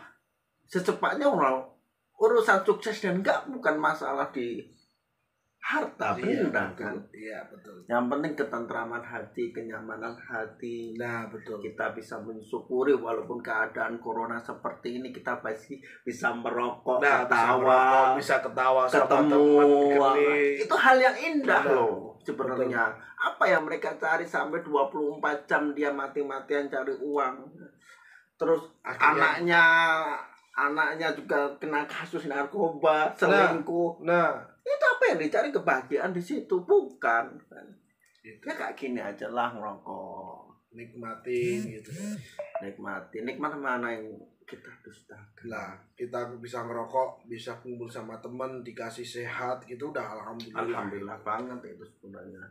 secepatnya 0.64 1.26
orang 1.26 1.66
urusan 2.16 2.62
sukses 2.62 3.02
dan 3.02 3.18
enggak 3.18 3.50
bukan 3.50 3.82
masalah 3.82 4.30
di 4.30 4.62
harta 5.60 6.16
Iya, 6.16 6.48
benda 6.48 6.64
betul. 6.66 6.80
kan? 6.80 6.96
Iya, 7.12 7.40
betul. 7.46 7.76
yang 7.86 8.08
penting 8.08 8.34
ketentraman 8.34 9.04
hati 9.04 9.52
kenyamanan 9.52 10.16
hati. 10.16 10.96
Nah, 10.96 11.28
betul. 11.28 11.60
kita 11.60 11.92
bisa 11.92 12.16
mensyukuri 12.18 12.96
walaupun 12.96 13.38
keadaan 13.40 14.00
corona 14.00 14.40
seperti 14.40 14.98
ini 14.98 15.12
kita 15.12 15.38
pasti 15.40 15.76
bisa 16.02 16.32
merokok 16.32 16.98
Nah, 16.98 17.22
bisa 17.22 17.28
ketawa 17.28 17.60
merokok, 17.60 18.08
bisa 18.18 18.36
ketawa 18.40 18.82
sama 18.84 19.04
ketemu 19.06 19.44
teman 19.92 20.16
itu 20.56 20.76
hal 20.76 20.98
yang 20.98 21.18
indah 21.18 21.62
Benar. 21.62 21.76
loh 21.76 21.96
sebenarnya. 22.20 22.84
Apa 23.16 23.44
yang 23.46 23.64
mereka 23.64 23.92
cari 23.96 24.24
sampai 24.24 24.64
24 24.64 25.20
jam 25.46 25.76
dia 25.76 25.92
mati-matian 25.92 26.66
cari 26.66 26.96
uang. 26.96 27.36
Terus 28.36 28.64
Akhirnya- 28.82 29.44
anaknya 29.44 29.64
anaknya 30.52 31.08
juga 31.14 31.52
kena 31.56 31.84
kasus 31.84 32.26
narkoba 32.26 33.12
selingkuh. 33.14 34.04
Nah, 34.04 34.40
itu 34.40 34.49
apa 34.72 35.04
yang 35.08 35.20
dicari 35.20 35.50
kebahagiaan 35.50 36.12
di 36.12 36.20
situ 36.20 36.56
bukan 36.62 37.26
kan 37.42 37.68
itu 38.20 38.44
ya 38.44 38.54
kayak 38.54 38.76
gini 38.76 39.00
aja 39.00 39.26
lah 39.28 39.50
ngerokok 39.50 40.46
nikmatin 40.72 41.60
Hmm. 41.60 41.72
gitu. 41.74 41.92
nikmati 42.60 43.18
nikmat 43.22 43.54
mana 43.54 43.90
yang 43.90 44.06
kita 44.44 44.70
dustakan 44.80 45.46
Lah, 45.46 45.78
kita 45.94 46.26
bisa 46.36 46.62
ngerokok, 46.62 47.22
bisa 47.24 47.54
kumpul 47.56 47.86
sama 47.86 48.18
teman, 48.18 48.60
dikasih 48.60 49.06
sehat 49.06 49.62
gitu 49.64 49.90
udah 49.90 50.02
alhamdulillah. 50.12 50.66
alhamdulillah 50.66 51.18
banget 51.22 51.60
itu 51.70 51.86
sebenarnya 51.88 52.42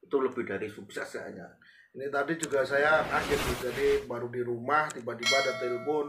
itu 0.00 0.16
lebih 0.18 0.42
dari 0.42 0.64
sukses 0.66 1.04
kayaknya 1.06 1.44
Ini 1.92 2.08
tadi 2.08 2.32
juga 2.34 2.64
saya 2.64 3.04
kaget 3.04 3.36
nih, 3.38 3.56
jadi 3.62 3.86
baru 4.08 4.24
di 4.26 4.40
rumah 4.40 4.88
tiba-tiba 4.88 5.36
ada 5.38 5.52
telepon 5.60 6.08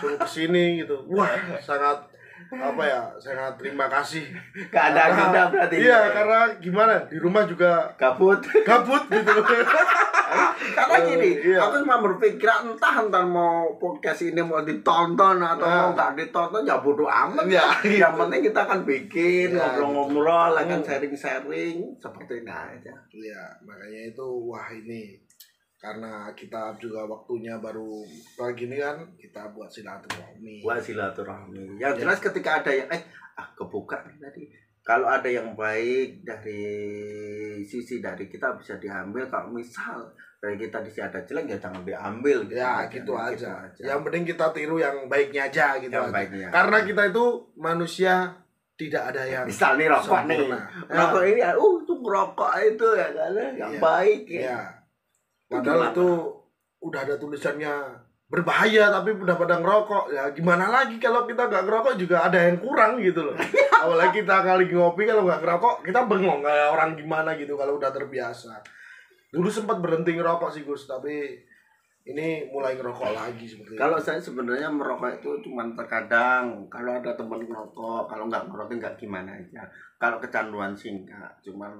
suruh 0.00 0.16
ke 0.16 0.24
sini 0.26 0.80
gitu. 0.80 1.04
Wah, 1.06 1.28
sangat 1.60 2.08
apa 2.50 2.82
ya? 2.82 3.00
Sangat 3.16 3.54
terima 3.54 3.86
kasih. 3.86 4.24
gak 4.68 4.84
ada 4.90 5.00
agenda 5.08 5.42
berarti 5.48 5.76
Iya, 5.78 6.00
karena 6.10 6.40
gimana? 6.56 6.94
Di 7.04 7.16
rumah 7.16 7.44
juga 7.44 7.86
kabut 7.94 8.38
gabut 8.62 9.02
gitu. 9.06 9.32
karena 10.72 10.94
Oh, 10.94 11.04
gini 11.04 11.30
iya. 11.38 11.60
aku 11.60 11.76
cuma 11.78 12.00
berpikir 12.00 12.48
entah 12.48 12.94
entar 12.98 13.20
mau 13.22 13.76
podcast 13.76 14.24
ini 14.24 14.40
mau 14.40 14.62
ditonton 14.62 15.36
atau 15.36 15.60
Nah. 15.62 15.76
mau 15.78 15.88
nggak 15.92 16.10
ditonton 16.16 16.62
ya 16.62 16.78
bodo 16.78 17.04
amat 17.04 17.44
Iya, 17.44 17.66
ya 17.84 18.08
yang 18.08 18.14
penting 18.16 18.40
kita 18.42 18.60
akan 18.62 18.80
bikin 18.82 19.52
Ya, 19.52 19.60
ngobrol-ngobrol 19.76 20.52
akan 20.54 20.78
Hmm. 20.78 20.86
sharing-sharing 20.86 21.76
seperti 21.98 22.40
ini 22.40 22.48
aja 22.48 22.94
Iya, 23.10 23.42
makanya 23.60 24.00
itu 24.08 24.24
wah 24.42 24.68
ini 24.70 25.20
karena 25.82 26.12
kita 26.30 26.78
juga 26.78 27.02
waktunya 27.04 27.58
baru 27.58 28.06
kayak 28.32 28.54
gini 28.54 28.78
kan 28.78 29.02
kita 29.18 29.50
buat 29.50 29.66
silaturahmi. 29.66 30.62
buat 30.62 30.78
silaturahmi 30.78 31.74
yang 31.76 31.90
Ya. 31.92 31.98
jelas 31.98 32.22
ketika 32.22 32.62
ada 32.62 32.70
yang 32.70 32.86
eh 32.88 33.02
ah 33.34 33.50
kebuka 33.52 33.98
nih 34.04 34.16
tadi 34.16 34.42
kalau 34.80 35.06
ada 35.06 35.26
yang 35.26 35.52
baik 35.52 36.22
dari 36.22 36.62
sisi 37.60 37.98
dari 37.98 38.26
kita 38.26 38.54
bisa 38.54 38.78
diambil 38.78 39.26
kalau 39.26 39.50
misal 39.50 40.06
dari 40.38 40.54
kita 40.56 40.78
di 40.80 40.90
sini 40.90 41.02
ada 41.04 41.18
jelek 41.20 41.46
ya 41.48 41.58
jangan 41.60 41.82
diambil 41.82 42.38
Ya 42.46 42.86
gitu 42.86 43.14
aja. 43.14 43.62
Yang 43.76 44.00
penting 44.02 44.22
kita 44.24 44.50
tiru 44.50 44.76
yang 44.76 45.06
baiknya 45.06 45.46
aja 45.46 45.78
gitu 45.78 45.90
yang 45.92 46.04
aja. 46.04 46.12
baiknya 46.12 46.46
Karena 46.50 46.78
kita 46.82 47.02
itu 47.08 47.24
manusia 47.56 48.14
tidak 48.74 49.02
ada 49.08 49.22
yang 49.22 49.44
misal 49.46 49.74
nih 49.74 49.86
rokok 49.86 50.26
nih 50.26 50.34
sempurna. 50.36 50.60
rokok 50.88 51.22
ini 51.24 51.40
uh 51.42 51.74
itu 51.76 51.94
rokok 51.96 52.50
itu 52.60 52.86
ya 52.92 53.08
kan 53.08 53.30
yang 53.52 53.72
Iya. 53.72 53.78
baik 53.80 54.22
ya. 54.26 54.42
Ya. 54.48 54.60
Padahal 55.52 55.92
itu 55.92 56.08
udah 56.82 57.00
ada 57.04 57.14
tulisannya 57.20 57.74
berbahaya 58.32 58.88
tapi 58.88 59.12
udah 59.12 59.36
pada 59.36 59.60
ngerokok. 59.60 60.04
Ya 60.08 60.24
gimana 60.32 60.72
lagi 60.72 60.96
kalau 60.96 61.28
kita 61.28 61.52
nggak 61.52 61.64
ngerokok 61.68 61.94
juga 62.00 62.24
ada 62.24 62.38
yang 62.48 62.56
kurang 62.56 62.96
gitu 63.04 63.20
loh. 63.28 63.36
Apalagi 63.84 64.24
kita 64.24 64.40
kali 64.40 64.72
ngopi 64.72 65.04
kalau 65.04 65.28
nggak 65.28 65.40
ngerokok 65.44 65.74
kita 65.84 66.00
bengong 66.08 66.40
kayak 66.40 66.68
orang 66.72 66.96
gimana 66.96 67.36
gitu 67.36 67.54
kalau 67.60 67.76
udah 67.76 67.92
terbiasa. 67.92 68.56
Dulu 69.28 69.48
sempat 69.52 69.84
berhenti 69.84 70.16
ngerokok 70.16 70.48
sih 70.48 70.64
Gus 70.64 70.88
tapi 70.88 71.36
ini 72.02 72.50
mulai 72.50 72.74
ngerokok 72.74 73.14
lagi 73.14 73.46
seperti 73.46 73.78
Kalau 73.78 73.94
saya 73.94 74.18
sebenarnya 74.18 74.66
merokok 74.66 75.22
itu 75.22 75.30
cuma 75.46 75.62
terkadang. 75.70 76.66
Kalau 76.66 76.98
ada 76.98 77.14
teman 77.14 77.46
ngerokok, 77.46 78.10
kalau 78.10 78.26
nggak 78.26 78.50
ngerokok 78.50 78.74
nggak 78.82 78.96
gimana 78.98 79.38
aja. 79.38 79.62
Kalau 80.02 80.18
kecanduan 80.18 80.74
sih 80.74 80.90
enggak, 80.90 81.30
cuman 81.46 81.70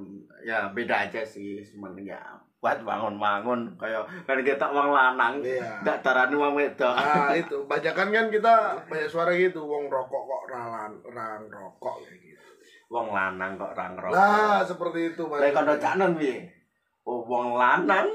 ya 0.47 0.71
beda 0.71 1.11
aja 1.11 1.27
sih, 1.27 1.59
cuman 1.75 1.99
ya 1.99 2.23
buat 2.63 2.79
bangun-bangun 2.79 3.75
kayak 3.75 4.07
kan 4.23 4.39
kita 4.39 4.71
uang 4.71 4.95
lanang, 4.95 5.43
Iya. 5.43 5.83
nggak 5.83 5.99
tarani 5.99 6.31
uang 6.33 6.55
wedok. 6.55 6.95
Nah 6.95 7.35
itu 7.43 7.59
banyakan 7.67 8.09
kan 8.09 8.27
kita 8.31 8.55
banyak 8.87 9.11
suara 9.11 9.35
gitu 9.35 9.61
wong 9.61 9.91
rokok 9.91 10.23
kok 10.23 10.43
ralan 10.47 10.95
rang 11.05 11.43
rokok 11.45 11.99
kayak 12.01 12.23
gitu 12.23 12.47
Wong 12.87 13.11
lanang 13.11 13.57
kok 13.57 13.73
orang 13.73 13.93
ngerokok. 13.95 14.15
lah 14.15 14.63
seperti 14.63 15.01
itu 15.11 15.23
Lah 15.27 15.51
kono 15.51 15.75
canon 15.77 16.13
piye? 16.15 16.39
Oh, 17.03 17.27
wong 17.27 17.59
lanang 17.59 18.07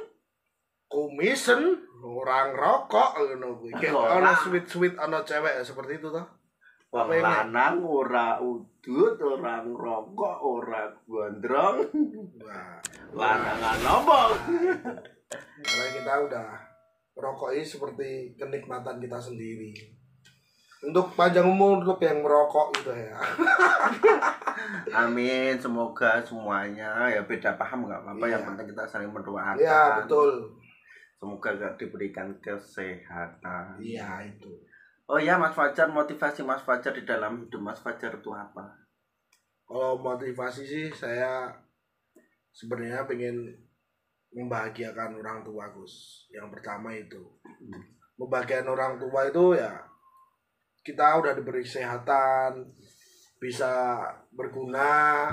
komisen 0.88 1.83
orang 1.99 2.55
rokok 2.55 3.10
ngono 3.17 3.60
kuwi. 3.60 3.75
Kayak 3.75 3.99
ana 4.15 4.31
sweet-sweet 4.33 4.95
ana 4.95 5.19
cewek 5.21 5.60
seperti 5.60 5.99
itu 5.99 6.07
toh. 6.07 6.23
Wong 6.88 7.12
lanang 7.12 7.83
ora 7.83 8.39
udut, 8.39 9.19
ora 9.19 9.60
ngerokok, 9.60 10.38
ora 10.39 10.88
gondrong, 11.03 11.83
Wah, 12.39 12.79
lanangan 13.13 13.80
apa? 13.84 14.20
karena 15.58 15.86
kita 15.91 16.13
udah 16.30 16.48
rokok 17.17 17.50
ini 17.58 17.65
seperti 17.65 18.10
kenikmatan 18.38 19.02
kita 19.02 19.17
sendiri. 19.17 19.74
Untuk 20.78 21.17
panjang 21.17 21.50
umur 21.50 21.82
untuk 21.82 21.98
yang 22.06 22.22
merokok 22.22 22.70
gitu 22.78 22.93
ya. 22.93 23.17
Amin, 24.93 25.58
semoga 25.58 26.22
semuanya 26.22 27.10
ya 27.10 27.26
beda 27.26 27.58
paham 27.58 27.89
nggak 27.89 28.06
apa-apa. 28.06 28.26
Iya. 28.30 28.34
Yang 28.38 28.43
penting 28.46 28.67
kita 28.70 28.84
saling 28.86 29.10
mendoakan. 29.10 29.58
Iya, 29.58 30.06
betul. 30.06 30.30
Semoga 31.17 31.50
gak 31.58 31.82
diberikan 31.82 32.30
kesehatan. 32.46 33.82
Iya, 33.82 34.22
itu. 34.22 34.54
Oh 35.10 35.17
ya, 35.17 35.34
Mas 35.41 35.58
Fajar, 35.58 35.89
motivasi 35.89 36.46
Mas 36.46 36.62
Fajar 36.62 36.93
di 36.93 37.02
dalam 37.10 37.41
hidup 37.41 37.58
Mas 37.58 37.82
Fajar 37.82 38.13
itu 38.13 38.30
apa? 38.30 38.70
Kalau 39.65 39.98
motivasi 39.98 40.62
sih 40.62 40.88
saya 40.93 41.50
sebenarnya 42.58 43.06
pengen 43.06 43.54
membahagiakan 44.34 45.22
orang 45.22 45.46
tua 45.46 45.70
Gus. 45.78 46.26
Yang 46.34 46.58
pertama 46.58 46.89
itu. 46.98 47.22
Membahagiakan 48.17 48.74
orang 48.74 48.93
tua 48.98 49.30
itu 49.30 49.54
ya 49.54 49.78
kita 50.82 51.20
udah 51.22 51.38
diberi 51.38 51.62
kesehatan, 51.62 52.65
bisa 53.38 54.02
berguna. 54.34 55.30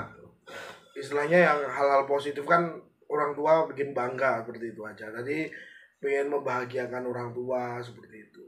Istilahnya 0.93 1.49
yang 1.49 1.59
hal-hal 1.65 2.05
positif 2.05 2.45
kan 2.45 2.69
orang 3.09 3.33
tua 3.33 3.65
bikin 3.65 3.97
bangga 3.97 4.45
seperti 4.45 4.75
itu 4.75 4.81
aja. 4.85 5.09
Jadi 5.09 5.49
pengen 5.97 6.29
membahagiakan 6.29 7.09
orang 7.09 7.33
tua 7.33 7.81
seperti 7.81 8.29
itu. 8.29 8.45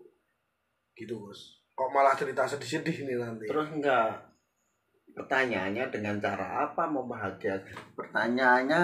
Gitu 0.94 1.18
Gus. 1.18 1.66
Kok 1.74 1.90
malah 1.90 2.13
cerita 2.13 2.46
sedih-sedih 2.46 3.10
nih 3.10 3.18
nanti. 3.18 3.46
Terus 3.50 3.74
enggak 3.74 4.27
pertanyaannya 5.17 5.89
dengan 5.89 6.21
cara 6.21 6.69
apa 6.69 6.86
membahagiakan? 6.86 7.97
Pertanyaannya 7.97 8.82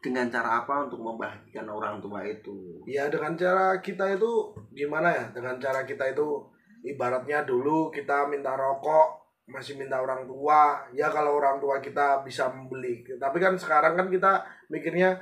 dengan 0.00 0.28
cara 0.28 0.64
apa 0.64 0.88
untuk 0.88 1.00
membahagiakan 1.00 1.68
orang 1.68 1.96
tua 2.04 2.20
itu? 2.28 2.84
Ya 2.84 3.08
dengan 3.08 3.32
cara 3.36 3.80
kita 3.80 4.04
itu 4.12 4.52
gimana 4.76 5.08
ya? 5.08 5.24
Dengan 5.32 5.56
cara 5.56 5.88
kita 5.88 6.12
itu 6.12 6.44
ibaratnya 6.84 7.44
dulu 7.48 7.88
kita 7.88 8.28
minta 8.28 8.52
rokok 8.56 9.20
masih 9.48 9.80
minta 9.80 9.96
orang 10.00 10.28
tua. 10.28 10.84
Ya 10.92 11.08
kalau 11.08 11.40
orang 11.40 11.56
tua 11.56 11.80
kita 11.80 12.20
bisa 12.20 12.52
membeli. 12.52 13.04
Tapi 13.16 13.36
kan 13.40 13.56
sekarang 13.56 13.96
kan 13.96 14.12
kita 14.12 14.44
mikirnya 14.68 15.16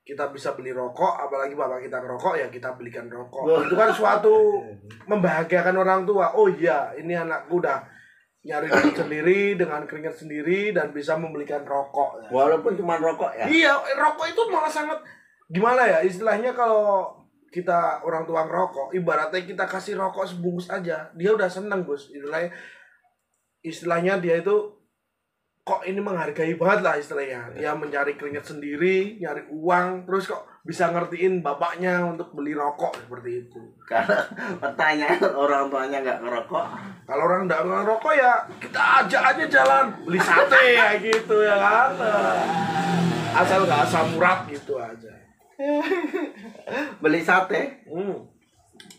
kita 0.00 0.32
bisa 0.34 0.56
beli 0.58 0.74
rokok, 0.74 1.22
apalagi 1.22 1.54
bapak 1.54 1.86
kita 1.86 2.02
ngerokok 2.02 2.34
ya 2.34 2.46
kita 2.50 2.74
belikan 2.74 3.06
rokok. 3.06 3.46
Itu 3.70 3.76
kan 3.78 3.90
suatu 3.94 4.34
membahagiakan 5.10 5.76
orang 5.78 6.02
tua. 6.02 6.34
Oh 6.34 6.50
iya, 6.50 6.90
ini 6.98 7.14
anakku 7.14 7.62
udah 7.62 7.99
nyari 8.40 8.72
duit 8.72 8.96
sendiri 8.96 9.40
dengan 9.60 9.84
keringat 9.84 10.16
sendiri 10.16 10.72
dan 10.72 10.96
bisa 10.96 11.16
membelikan 11.20 11.60
rokok. 11.64 12.24
Ya. 12.24 12.28
Walaupun 12.32 12.72
cuma 12.72 12.96
rokok 12.96 13.36
ya. 13.36 13.44
Iya, 13.44 13.72
rokok 13.76 14.26
itu 14.32 14.42
malah 14.48 14.72
sangat 14.72 15.00
gimana 15.50 15.82
ya 15.82 15.98
istilahnya 16.06 16.54
kalau 16.54 17.10
kita 17.50 18.00
orang 18.06 18.22
tua 18.24 18.46
ngerokok, 18.46 18.94
ibaratnya 18.94 19.42
kita 19.42 19.66
kasih 19.66 19.98
rokok 19.98 20.22
sebungkus 20.22 20.70
aja, 20.70 21.10
dia 21.18 21.30
udah 21.34 21.50
seneng 21.50 21.82
Gus. 21.82 22.06
Istilahnya 22.14 22.54
istilahnya 23.60 24.14
dia 24.22 24.38
itu 24.38 24.56
kok 25.66 25.82
ini 25.82 25.98
menghargai 25.98 26.54
banget 26.54 26.80
lah 26.86 26.94
istilahnya. 26.96 27.50
Dia 27.58 27.74
mencari 27.74 28.14
keringat 28.14 28.46
sendiri, 28.46 29.18
nyari 29.18 29.50
uang, 29.50 30.06
terus 30.06 30.30
kok 30.30 30.46
bisa 30.60 30.92
ngertiin 30.92 31.40
bapaknya 31.40 32.04
untuk 32.04 32.30
beli 32.32 32.52
rokok 32.52 32.92
seperti 32.94 33.42
itu. 33.42 33.60
Karena 33.82 34.20
pertanyaan 34.60 35.16
orang 35.32 35.66
tuanya 35.66 35.98
nggak 35.98 36.20
ngerokok. 36.20 36.64
Kalau 37.04 37.22
orang 37.24 37.48
nggak 37.48 37.62
ngerokok 37.64 38.12
ya 38.12 38.32
kita 38.60 38.80
ajak 39.00 39.22
aja 39.32 39.44
jalan 39.48 39.84
beli 40.04 40.20
sate 40.20 40.62
ya 40.78 40.88
gitu 40.96 41.36
ya 41.40 41.56
kan. 41.56 41.90
Asal 43.32 43.64
nggak 43.64 43.80
asam 43.84 44.06
urat 44.14 44.44
gitu 44.46 44.76
aja. 44.76 45.12
Beli 47.00 47.20
sate. 47.20 47.80
Hmm. 47.88 48.20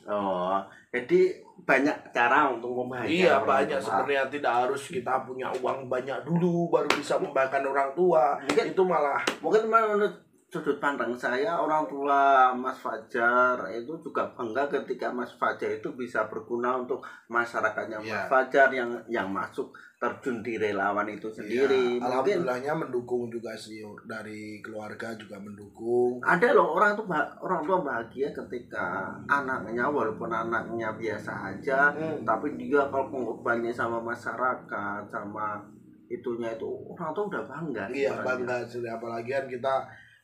Oh, 0.05 0.57
jadi 0.89 1.21
banyak 1.61 2.09
cara 2.09 2.49
untuk 2.49 2.73
membahagiakan 2.73 3.13
Iya 3.13 3.31
orang 3.37 3.45
banyak 3.47 3.79
tua. 3.79 3.85
sebenarnya 3.85 4.23
tidak 4.33 4.53
harus 4.65 4.81
kita 4.89 5.13
punya 5.21 5.47
uang 5.61 5.85
banyak 5.85 6.25
dulu 6.25 6.73
baru 6.73 6.89
bisa 6.89 7.21
membahagiakan 7.21 7.69
orang 7.69 7.89
tua. 7.93 8.33
Mungkin- 8.41 8.73
Itu 8.73 8.81
malah 8.81 9.21
Mungkin 9.39 9.69
menurut 9.69 10.13
sudut 10.51 10.75
pandang 10.77 11.15
saya 11.15 11.55
orang 11.55 11.87
tua 11.87 12.51
Mas 12.51 12.75
Fajar 12.75 13.55
itu 13.71 13.95
juga 13.97 14.27
bangga 14.29 14.67
ketika 14.69 15.07
Mas 15.07 15.31
Fajar 15.31 15.71
itu 15.71 15.95
bisa 15.95 16.27
berguna 16.27 16.75
untuk 16.75 16.99
masyarakatnya 17.25 17.97
Mas 17.97 18.11
Iya. 18.11 18.27
Fajar 18.27 18.67
yang 18.69 18.91
yang 19.07 19.31
masuk 19.31 19.71
terjun 19.95 20.41
di 20.41 20.57
relawan 20.57 21.07
itu 21.07 21.29
sendiri. 21.29 21.95
Ya, 21.95 22.03
alhamdulillahnya 22.03 22.73
mendukung 22.75 23.29
juga 23.29 23.55
sih 23.55 23.79
dari 24.03 24.59
keluarga 24.59 25.15
juga 25.15 25.39
mendukung. 25.39 26.19
ada 26.19 26.51
loh 26.51 26.75
orang 26.75 26.93
tuh 26.93 27.07
orang 27.39 27.61
tua 27.63 27.77
bahagia 27.79 28.35
ketika 28.35 29.07
anaknya 29.25 29.87
walaupun 29.87 30.27
anaknya 30.27 30.91
biasa 30.91 31.31
aja 31.47 31.93
Hmm. 31.93 32.27
tapi 32.27 32.59
dia 32.59 32.83
kalau 32.91 33.07
pengorbannya 33.07 33.71
sama 33.71 34.03
masyarakat 34.03 35.01
sama 35.05 35.63
itunya 36.07 36.51
itu 36.51 36.67
orang 36.89 37.15
tuh 37.15 37.23
udah 37.25 37.43
bangga 37.45 37.87
Iya 37.87 38.19
bangga 38.19 38.67
sih 38.67 38.83
apalagi 38.83 39.31
kan 39.31 39.47
kita 39.47 39.75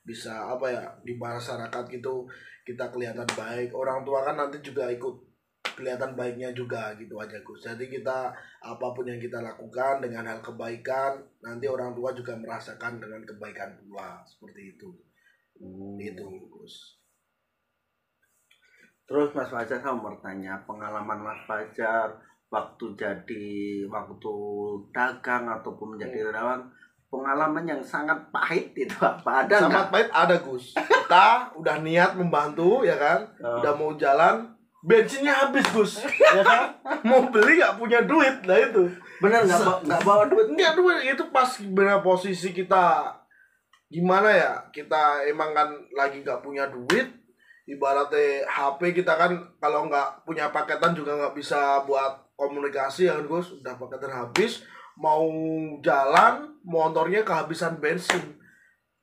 bisa 0.08 0.56
apa 0.56 0.72
ya 0.72 0.84
di 1.04 1.20
masyarakat 1.20 1.84
gitu 1.92 2.24
kita 2.64 2.88
kelihatan 2.88 3.28
baik. 3.36 3.76
Orang 3.76 4.08
tua 4.08 4.24
kan 4.24 4.40
nanti 4.40 4.64
juga 4.64 4.88
ikut 4.88 5.28
kelihatan 5.76 6.16
baiknya 6.16 6.56
juga 6.56 6.96
gitu 6.96 7.20
aja 7.20 7.38
Gus. 7.44 7.68
Jadi 7.68 7.92
kita 7.92 8.32
apa 8.64 8.88
pun 8.96 9.06
yang 9.06 9.20
kita 9.20 9.44
lakukan 9.44 10.00
dengan 10.00 10.26
hal 10.26 10.40
kebaikan 10.40 11.20
nanti 11.44 11.68
orang 11.68 11.92
tua 11.92 12.16
juga 12.16 12.34
merasakan 12.40 13.04
dengan 13.04 13.22
kebaikan 13.28 13.76
pula 13.84 14.24
seperti 14.24 14.80
itu. 14.80 14.90
Hmm. 15.58 15.98
itu 16.00 16.26
Gus. 16.50 16.98
Terus 19.08 19.32
Mas 19.32 19.48
Fajar 19.48 19.80
saya 19.80 19.96
mau 19.96 20.12
bertanya 20.12 20.60
pengalaman 20.68 21.24
Mas 21.24 21.42
Fajar 21.48 22.12
waktu 22.48 22.86
jadi 22.96 23.48
waktu 23.88 24.36
dagang 24.92 25.48
ataupun 25.48 25.96
menjadi 25.96 26.28
relawan 26.32 26.68
pengalaman 27.08 27.64
yang 27.64 27.82
sangat 27.84 28.20
pahit 28.30 28.76
itu 28.76 28.96
apa 29.00 29.48
ada 29.48 29.56
nggak? 29.56 29.64
sangat 29.72 29.86
pahit 29.92 30.10
ada 30.12 30.36
Gus. 30.44 30.66
Kita 30.76 31.56
udah 31.56 31.76
niat 31.80 32.20
membantu 32.20 32.84
ya 32.84 33.00
kan? 33.00 33.32
Oh. 33.40 33.64
udah 33.64 33.74
mau 33.80 33.92
jalan 33.96 34.52
bensinnya 34.84 35.48
habis 35.48 35.66
Gus. 35.72 36.04
Ya 36.04 36.44
kan? 36.44 36.76
Mau 37.08 37.32
beli 37.32 37.60
nggak 37.60 37.80
punya 37.80 38.04
duit 38.04 38.44
lah 38.44 38.60
itu. 38.60 38.92
Bener 39.24 39.48
nggak 39.48 39.88
nggak 39.88 40.02
bawa 40.04 40.28
duit? 40.28 40.48
Enggak 40.52 40.76
duit 40.76 41.00
itu 41.08 41.24
pas 41.32 41.50
benar 41.72 42.04
posisi 42.04 42.52
kita 42.52 43.16
gimana 43.88 44.30
ya? 44.32 44.52
Kita 44.76 45.24
emang 45.24 45.56
kan 45.56 45.72
lagi 45.96 46.22
nggak 46.22 46.44
punya 46.44 46.68
duit 46.68 47.08
ibaratnya 47.68 48.48
HP 48.48 48.96
kita 49.04 49.20
kan 49.20 49.36
kalau 49.60 49.92
nggak 49.92 50.24
punya 50.24 50.48
paketan 50.56 50.96
juga 50.96 51.20
nggak 51.20 51.36
bisa 51.36 51.84
buat 51.84 52.36
komunikasi 52.40 53.12
ya 53.12 53.20
kan 53.20 53.28
Gus? 53.28 53.60
Udah 53.60 53.76
paketan 53.80 54.12
habis 54.12 54.64
mau 54.98 55.30
jalan 55.86 56.58
motornya 56.66 57.22
kehabisan 57.22 57.78
bensin. 57.78 58.36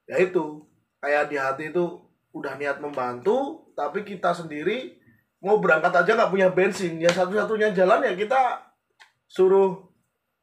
Ya 0.04 0.20
itu 0.20 0.66
kayak 1.00 1.30
di 1.30 1.36
hati 1.38 1.70
itu 1.70 2.02
udah 2.34 2.58
niat 2.58 2.82
membantu 2.82 3.70
tapi 3.78 4.02
kita 4.02 4.34
sendiri 4.34 4.98
mau 5.38 5.62
berangkat 5.62 5.94
aja 5.94 6.18
nggak 6.18 6.32
punya 6.34 6.48
bensin. 6.50 6.98
Ya 6.98 7.08
satu-satunya 7.08 7.70
jalan 7.72 8.04
ya 8.04 8.12
kita 8.18 8.60
suruh 9.30 9.86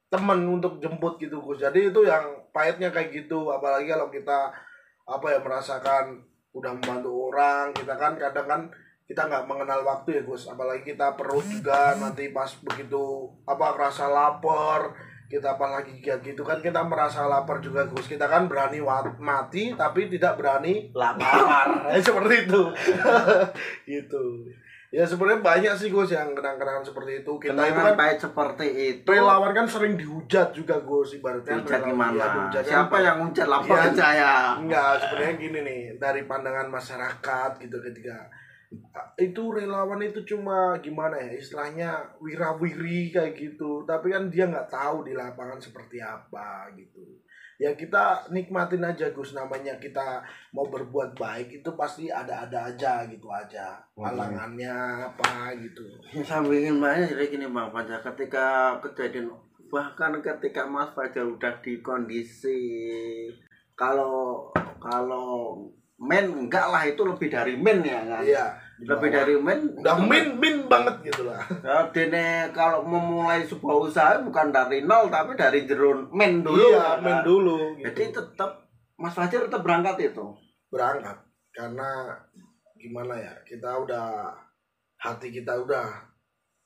temen 0.07 0.43
untuk 0.47 0.79
jemput 0.79 1.19
gitu 1.19 1.43
Gus. 1.43 1.61
Jadi 1.61 1.91
itu 1.91 2.01
yang 2.07 2.47
pahitnya 2.55 2.89
kayak 2.89 3.11
gitu. 3.11 3.51
Apalagi 3.51 3.91
kalau 3.91 4.07
kita 4.07 4.51
apa 5.05 5.27
ya 5.27 5.39
merasakan 5.43 6.23
udah 6.51 6.71
membantu 6.75 7.31
orang 7.31 7.71
kita 7.71 7.95
kan 7.95 8.19
kadang 8.19 8.47
kan 8.47 8.61
kita 9.07 9.27
nggak 9.27 9.47
mengenal 9.47 9.83
waktu 9.83 10.19
ya 10.19 10.21
Gus. 10.23 10.47
Apalagi 10.47 10.95
kita 10.95 11.19
perut 11.19 11.43
juga 11.43 11.99
nanti 11.99 12.31
pas 12.31 12.47
begitu 12.63 13.27
apa 13.43 13.75
rasa 13.75 14.07
lapar 14.07 15.11
kita 15.32 15.56
apalagi 15.56 15.98
kayak 15.98 16.20
gitu 16.22 16.44
kan 16.44 16.60
kita 16.60 16.84
merasa 16.84 17.24
lapar 17.24 17.58
juga 17.58 17.88
Gus 17.88 18.04
kita 18.06 18.28
kan 18.28 18.46
berani 18.46 18.84
mati 19.17 19.72
tapi 19.74 20.06
tidak 20.08 20.36
berani 20.36 20.91
lapar 20.91 21.72
ya 21.88 21.98
seperti 21.98 22.46
itu 22.46 22.62
gitu 23.89 24.24
ya 24.91 25.08
sebenarnya 25.08 25.39
banyak 25.39 25.74
sih 25.74 25.88
Gus 25.88 26.12
yang 26.12 26.36
kenang-kenangan 26.36 26.84
seperti 26.84 27.24
itu 27.24 27.32
kita 27.39 27.48
itu 27.48 27.56
Kenangan 27.56 27.86
kan 27.86 27.96
pahit 27.96 28.20
seperti 28.20 28.67
itu. 28.67 29.08
relawan 29.08 29.52
kan 29.54 29.63
sering 29.63 29.96
dihujat 29.96 30.52
juga 30.52 30.76
Gus 30.78 31.15
ibaratnya 31.15 31.56
Hujat 31.58 31.80
relawan- 31.80 31.88
gimana? 31.88 32.12
iya, 32.13 32.26
dihujat. 32.30 32.63
Siapa 32.67 32.96
yang 33.00 33.17
hujat 33.24 33.48
lapor 33.48 33.72
Iya. 33.72 33.88
ke 33.88 33.91
saya? 33.96 34.32
Enggak, 34.60 34.91
sebenarnya 35.00 35.34
gini 35.38 35.60
nih, 35.62 35.82
dari 35.96 36.22
pandangan 36.26 36.67
masyarakat 36.67 37.50
gitu 37.58 37.78
ketika 37.82 38.28
itu 39.19 39.43
relawan 39.51 39.99
itu 39.99 40.23
cuma 40.23 40.79
gimana 40.79 41.19
ya 41.19 41.36
istilahnya 41.36 41.89
wirawiri 42.23 43.12
kayak 43.12 43.36
gitu. 43.36 43.84
Tapi 43.84 44.12
kan 44.12 44.31
dia 44.31 44.47
nggak 44.47 44.71
tahu 44.71 45.03
di 45.03 45.13
lapangan 45.13 45.60
seperti 45.60 45.99
apa 45.99 46.71
gitu. 46.79 47.03
Ya 47.62 47.77
kita 47.77 48.25
nikmatin 48.34 48.81
aja 48.81 49.13
Gus. 49.13 49.38
Namanya 49.38 49.77
kita 49.77 50.25
mau 50.55 50.65
berbuat 50.65 51.13
baik 51.13 51.62
itu 51.62 51.69
pasti 51.77 52.10
ada-ada 52.10 52.73
aja 52.73 53.05
gitu 53.05 53.29
aja. 53.29 53.77
Halangannya 53.93 55.05
apa 55.13 55.53
gitu. 55.62 55.86
Yang 56.15 56.25
saya 56.25 56.41
ingin 56.49 56.81
banyak 56.81 57.13
jadi 57.13 57.25
gini 57.29 57.45
Bang 57.51 57.69
Fajar. 57.69 58.01
Ketika 58.01 58.79
kejadian 58.81 59.29
bahkan 59.71 60.19
ketika 60.19 60.67
Mas 60.67 60.91
Fajar 60.91 61.23
udah 61.23 61.63
di 61.63 61.79
kondisi 61.79 62.60
kalau 63.77 64.51
kalau 64.84 65.63
men 66.01 66.25
enggak 66.33 66.65
lah 66.65 66.81
itu 66.89 67.05
lebih 67.05 67.29
dari 67.29 67.53
men 67.53 67.85
ya 67.85 68.01
kan? 68.01 68.25
Iya. 68.25 68.45
Lebih 68.81 69.09
dari 69.13 69.37
men 69.37 69.77
udah 69.77 69.95
min 70.01 70.33
min 70.41 70.65
banget 70.65 71.13
gitu 71.13 71.29
lah. 71.29 71.45
Ya, 71.61 71.85
dene 71.93 72.49
kalau 72.49 72.81
memulai 72.81 73.45
sebuah 73.45 73.75
usaha 73.85 74.17
bukan 74.25 74.49
dari 74.49 74.81
nol 74.81 75.13
tapi 75.13 75.37
dari 75.37 75.69
jerun 75.69 76.09
men 76.09 76.41
dulu 76.41 76.73
iya 76.73 76.97
kan? 76.97 77.05
min 77.05 77.17
dulu 77.21 77.77
gitu. 77.77 77.85
jadi 77.85 78.03
tetap 78.17 78.65
Mas 78.97 79.13
Fajar 79.13 79.45
tetap 79.45 79.61
berangkat 79.61 80.09
itu? 80.09 80.25
Berangkat 80.73 81.21
karena 81.53 82.17
gimana 82.81 83.13
ya 83.21 83.33
kita 83.45 83.69
udah 83.69 84.33
hati 84.97 85.29
kita 85.29 85.53
udah 85.53 85.85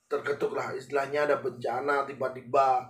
terketuk 0.08 0.56
lah 0.56 0.72
istilahnya 0.72 1.28
ada 1.28 1.44
bencana 1.44 2.08
tiba-tiba 2.08 2.88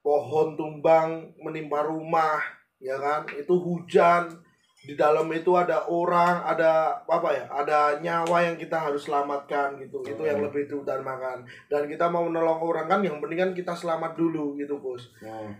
pohon 0.00 0.56
tumbang 0.56 1.36
menimpa 1.36 1.84
rumah 1.84 2.40
ya 2.80 2.96
kan? 2.96 3.28
Itu 3.36 3.60
hujan 3.60 4.43
di 4.84 4.94
dalam 5.00 5.24
itu 5.32 5.56
ada 5.56 5.88
orang 5.88 6.44
ada 6.44 7.00
apa 7.08 7.28
ya 7.32 7.44
ada 7.48 7.96
nyawa 8.04 8.44
yang 8.44 8.56
kita 8.60 8.76
harus 8.76 9.08
selamatkan 9.08 9.80
gitu. 9.80 10.04
Itu 10.04 10.22
yang 10.28 10.44
lebih 10.44 10.68
diutamakan. 10.68 11.48
Dan 11.72 11.88
kita 11.88 12.12
mau 12.12 12.28
menolong 12.28 12.60
orang 12.60 12.86
kan 12.86 13.00
yang 13.00 13.16
penting 13.24 13.40
kan 13.40 13.50
kita 13.56 13.72
selamat 13.72 14.12
dulu 14.12 14.52
gitu 14.60 14.76
bos. 14.76 15.08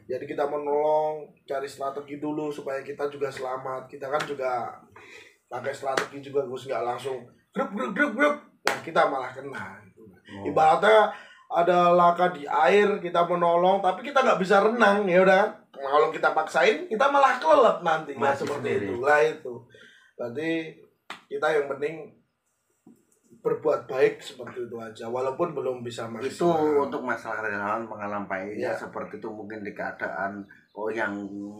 Jadi 0.04 0.24
kita 0.28 0.44
menolong 0.44 1.24
cari 1.48 1.64
strategi 1.64 2.20
dulu 2.20 2.52
supaya 2.52 2.84
kita 2.84 3.08
juga 3.08 3.32
selamat. 3.32 3.88
Kita 3.88 4.12
kan 4.12 4.20
juga 4.28 4.76
pakai 5.48 5.72
strategi 5.72 6.28
juga 6.28 6.44
Gus 6.44 6.68
nggak 6.68 6.84
langsung 6.84 7.24
grup 7.56 7.72
grup 7.72 7.92
grup 7.96 8.12
grup. 8.12 8.36
Nah 8.68 8.78
kita 8.84 9.08
malah 9.08 9.32
kena 9.32 9.80
gitu. 9.88 10.02
ibaratnya 10.48 11.12
ada 11.54 11.92
laka 11.92 12.32
di 12.34 12.48
air 12.48 12.98
kita 12.98 13.28
menolong 13.28 13.78
tapi 13.78 14.02
kita 14.02 14.24
nggak 14.24 14.40
bisa 14.40 14.58
renang 14.64 15.06
ya 15.06 15.22
udah 15.22 15.63
Nah, 15.84 15.90
kalau 15.92 16.08
kita 16.08 16.32
paksain 16.32 16.88
kita 16.88 17.04
malah 17.06 17.36
kelelep 17.36 17.84
nanti 17.84 18.16
ya 18.16 18.32
seperti 18.32 18.72
sendiri. 18.72 18.86
itu 18.88 18.94
lah 18.98 19.20
itu 19.20 19.52
berarti 20.16 20.50
kita 21.28 21.46
yang 21.52 21.66
penting 21.68 21.94
berbuat 23.38 23.84
baik 23.84 24.24
seperti 24.24 24.64
itu 24.64 24.76
aja 24.80 25.04
walaupun 25.06 25.52
belum 25.52 25.84
bisa 25.84 26.08
itu 26.08 26.16
maksimal 26.48 26.88
untuk 26.88 27.04
masalah 27.04 27.44
relawan 27.44 27.84
pengalaman 27.84 28.48
Iya. 28.48 28.72
seperti 28.72 29.20
itu 29.20 29.28
mungkin 29.28 29.60
di 29.60 29.76
keadaan 29.76 30.40
oh 30.72 30.88
yang 30.88 31.12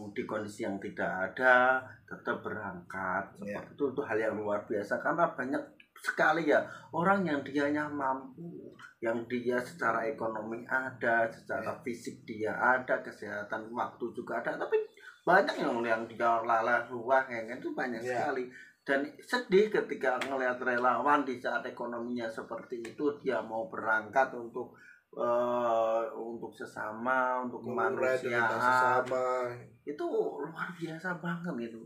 di 0.09 0.25
kondisi 0.25 0.65
yang 0.65 0.81
tidak 0.81 1.05
ada 1.05 1.77
tetap 2.03 2.41
berangkat 2.41 3.21
Iya. 3.37 3.61
seperti 3.61 3.71
itu 3.71 3.83
itu 3.93 4.01
hal 4.01 4.17
yang 4.17 4.33
luar 4.33 4.65
biasa 4.65 4.97
karena 4.97 5.29
banyak 5.29 5.61
sekali 5.95 6.47
ya. 6.47 6.61
Orang 6.91 7.23
yang 7.23 7.41
dianya 7.41 7.87
mampu 7.87 8.71
yang 8.99 9.23
dia 9.27 9.59
secara 9.59 10.03
ekonomi 10.03 10.63
ada 10.65 11.27
secara 11.27 11.75
fisik 11.81 12.23
dia 12.23 12.51
ada 12.51 12.99
kesehatan 12.99 13.69
waktu 13.69 14.05
juga 14.11 14.39
ada. 14.39 14.55
Tapi 14.55 14.77
banyak 15.23 15.55
yang 15.57 15.81
yang 15.81 16.03
dia 16.05 16.41
lala 16.41 16.85
ruang 16.85 17.25
yang 17.27 17.47
itu 17.51 17.73
banyak 17.73 18.01
Iya. 18.01 18.29
sekali. 18.29 18.45
Dan 18.85 19.01
sedih 19.17 19.73
ketika 19.73 20.21
ngelihat 20.21 20.61
relawan 20.61 21.25
di 21.25 21.41
saat 21.41 21.65
ekonominya 21.65 22.29
seperti 22.29 22.85
itu 22.85 23.05
dia 23.17 23.41
mau 23.41 23.65
berangkat 23.65 24.29
untuk 24.31 24.77
eh, 25.15 26.03
untuk 26.11 26.51
sesama 26.51 27.39
untuk 27.41 27.63
Mengurai 27.63 28.19
kemanusiaan. 28.19 28.59
sesama. 28.61 29.25
Itu 29.81 30.05
luar 30.37 30.69
biasa 30.75 31.17
banget 31.23 31.71
itu 31.71 31.81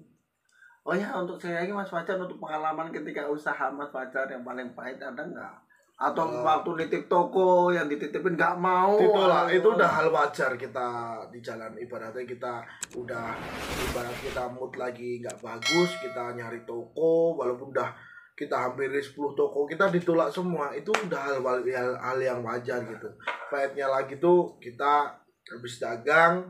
Oh 0.89 0.97
ya 0.97 1.13
untuk 1.13 1.37
saya 1.37 1.61
ini 1.61 1.69
Mas 1.69 1.85
Fajar 1.85 2.17
untuk 2.17 2.41
pengalaman 2.41 2.89
ketika 2.89 3.29
usaha 3.29 3.69
Mas 3.69 3.93
Fajar 3.93 4.25
yang 4.25 4.41
paling 4.41 4.73
pahit 4.73 4.97
ada 4.97 5.21
nggak? 5.21 5.53
Atau 6.01 6.25
Oh. 6.25 6.41
waktu 6.41 6.81
nitip 6.81 7.05
toko 7.05 7.69
yang 7.69 7.85
dititipin 7.85 8.33
nggak 8.33 8.57
mau? 8.57 8.97
atau- 8.97 9.53
itu 9.53 9.67
udah 9.69 9.85
hal 9.85 10.09
wajar 10.09 10.57
kita 10.57 10.89
di 11.29 11.45
jalan 11.45 11.77
ibaratnya 11.77 12.25
kita 12.25 12.65
udah 12.97 13.37
ibarat 13.85 14.17
kita 14.17 14.49
mood 14.49 14.73
lagi 14.73 15.21
nggak 15.21 15.37
bagus 15.37 16.01
kita 16.01 16.33
nyari 16.33 16.65
toko 16.65 17.37
walaupun 17.37 17.69
udah 17.69 17.93
kita 18.33 18.57
hampir 18.57 18.89
10 18.89 19.37
toko 19.37 19.69
kita 19.69 19.93
ditolak 19.93 20.33
semua 20.33 20.73
itu 20.73 20.89
udah 20.89 21.21
hal, 21.21 21.37
hal, 21.45 21.61
hal, 21.61 21.91
hal 22.01 22.17
yang 22.17 22.41
wajar 22.41 22.81
gitu 22.81 23.05
pahitnya 23.53 23.85
lagi 23.85 24.17
tuh 24.17 24.57
kita 24.57 25.05
habis 25.53 25.77
dagang 25.77 26.49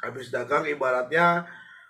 habis 0.00 0.32
dagang 0.32 0.64
ibaratnya 0.64 1.44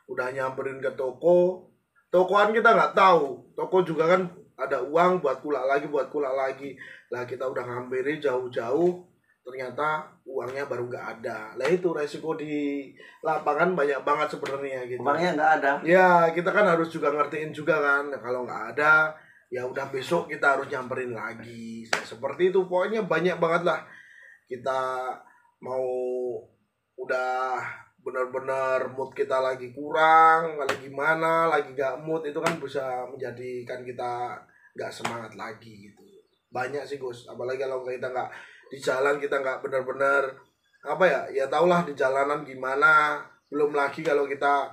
udah 0.09 0.29
nyamperin 0.35 0.83
ke 0.83 0.93
toko. 0.99 1.71
Tokoan 2.13 2.53
kita 2.53 2.75
nggak 2.75 2.95
tahu. 2.97 3.55
Toko 3.57 3.81
juga 3.85 4.17
kan 4.17 4.29
ada 4.59 4.85
uang 4.85 5.25
buat 5.25 5.41
kulak 5.41 5.65
lagi 5.65 5.87
buat 5.89 6.13
kulak 6.13 6.35
lagi. 6.35 6.77
Lah 7.09 7.25
kita 7.25 7.49
udah 7.49 7.65
ngambilin 7.65 8.21
jauh-jauh. 8.21 9.09
Ternyata 9.43 10.07
uangnya 10.23 10.71
baru 10.71 10.87
nggak 10.87 11.07
ada. 11.19 11.59
Lah 11.59 11.67
itu 11.67 11.91
resiko 11.91 12.39
di 12.39 12.93
lapangan 13.27 13.75
banyak 13.75 14.01
banget 14.07 14.39
sebenarnya 14.39 14.87
gitu. 14.87 15.03
Uangnya 15.03 15.31
nggak 15.35 15.53
ada. 15.61 15.73
ya 15.83 16.31
kita 16.31 16.55
kan 16.55 16.69
harus 16.69 16.93
juga 16.93 17.11
ngertiin 17.11 17.51
juga 17.51 17.81
kan. 17.81 18.13
Kalau 18.23 18.47
nggak 18.47 18.77
ada 18.77 19.17
ya 19.53 19.69
udah 19.69 19.93
besok 19.93 20.31
kita 20.31 20.57
harus 20.57 20.71
nyamperin 20.71 21.11
lagi. 21.17 21.83
Seperti 21.89 22.55
itu. 22.55 22.69
Pokoknya 22.69 23.03
banyak 23.03 23.37
banget 23.41 23.63
lah. 23.67 23.81
Kita 24.47 25.11
mau 25.65 25.87
udah 26.99 27.57
benar-benar 28.03 28.91
mood 28.99 29.15
kita 29.15 29.39
lagi 29.39 29.71
kurang 29.71 30.59
lagi 30.59 30.91
gimana 30.91 31.47
lagi 31.47 31.71
gak 31.71 32.03
mood 32.03 32.27
itu 32.27 32.43
kan 32.43 32.59
bisa 32.59 33.07
menjadikan 33.07 33.87
kita 33.87 34.35
nggak 34.75 34.91
semangat 34.91 35.33
lagi 35.39 35.89
gitu. 35.89 36.03
Banyak 36.51 36.85
sih 36.85 36.99
Gus. 36.99 37.29
Apalagi 37.31 37.63
kalau 37.63 37.85
kita 37.87 38.11
nggak 38.11 38.31
di 38.73 38.79
jalan 38.81 39.17
kita 39.23 39.39
nggak 39.41 39.61
benar-benar 39.63 40.33
apa 40.83 41.05
ya 41.07 41.21
ya 41.31 41.45
taulah 41.47 41.87
di 41.87 41.95
jalanan 41.95 42.43
gimana. 42.43 43.23
Belum 43.47 43.71
lagi 43.71 44.03
kalau 44.03 44.27
kita 44.27 44.73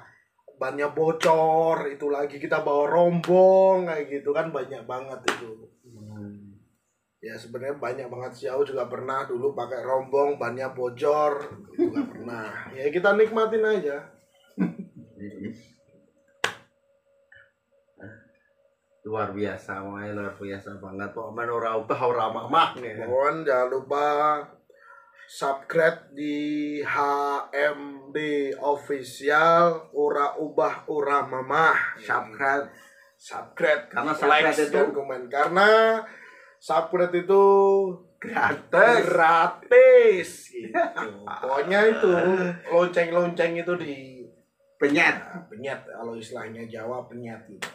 bannya 0.60 0.92
bocor 0.92 1.88
itu 1.88 2.12
lagi 2.12 2.36
kita 2.36 2.66
bawa 2.66 2.92
rombong 2.92 3.88
kayak 3.88 4.12
gitu 4.12 4.34
kan 4.34 4.50
banyak 4.52 4.84
banget 4.84 5.20
itu. 5.38 5.69
Ya 7.20 7.36
sebenarnya 7.36 7.76
banyak 7.76 8.08
banget 8.08 8.32
sih. 8.36 8.48
Aku 8.48 8.64
juga 8.64 8.88
pernah 8.88 9.28
dulu 9.28 9.52
pakai 9.52 9.84
rombong 9.84 10.40
bannya 10.40 10.72
bocor 10.72 11.44
itu 11.76 11.92
juga 11.92 12.04
pernah. 12.08 12.48
Ya 12.80 12.88
kita 12.92 13.16
nikmatin 13.16 13.64
aja. 13.64 13.98
Luar 19.00 19.32
biasa, 19.34 19.80
makanya 19.82 20.12
luar 20.22 20.34
biasa 20.38 20.76
banget. 20.78 21.10
Pokoknya 21.16 21.50
ora 21.50 21.72
ubah 21.82 22.02
ora 22.04 22.26
mamah 22.30 22.78
nih. 22.78 22.94
mohon 23.08 23.42
jangan 23.42 23.68
lupa 23.72 24.06
subscribe 25.26 26.14
di 26.14 26.78
HMD 26.84 28.18
official. 28.60 29.90
Ora 29.96 30.36
ubah 30.38 30.86
ora 30.92 31.26
mamah. 31.26 31.98
Subscribe. 31.98 32.70
Subscribe. 33.18 33.88
Karena 33.90 34.14
like 34.14 34.52
subscribe 34.54 34.68
itu- 34.68 34.78
dan 34.78 34.92
komen. 34.94 35.22
Karena 35.32 35.70
subscribe 36.60 37.16
itu 37.16 37.44
gratis. 38.20 39.00
gratis 39.08 40.30
gitu. 40.52 40.76
Pokoknya 41.24 41.80
itu 41.88 42.12
lonceng-lonceng 42.70 43.56
itu 43.58 43.74
di 43.80 44.20
Penyet. 44.80 45.12
ya, 45.12 45.44
penyet 45.52 45.80
kalau 45.92 46.16
istilahnya 46.16 46.64
Jawa 46.64 47.04
penyet 47.04 47.44
gitu. 47.52 47.68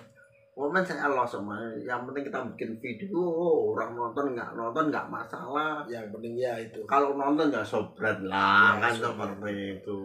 Momen 0.55 0.87
saya 0.87 1.11
Allah 1.11 1.27
semua. 1.27 1.59
Yang 1.75 2.07
penting 2.07 2.25
kita 2.25 2.39
bikin 2.55 2.71
video, 2.79 3.27
orang 3.75 3.91
nonton 3.93 4.33
nggak 4.33 4.55
nonton 4.55 4.87
nggak 4.87 5.11
masalah. 5.11 5.83
Yang 5.85 6.15
penting 6.15 6.39
ya 6.39 6.55
itu. 6.57 6.79
Kalau 6.87 7.19
nonton 7.19 7.51
nggak 7.51 7.67
sobrat 7.67 8.23
lah, 8.23 8.79
Ya, 8.79 8.87
kan 8.87 8.95
seperti 8.95 9.53
itu. 9.75 9.99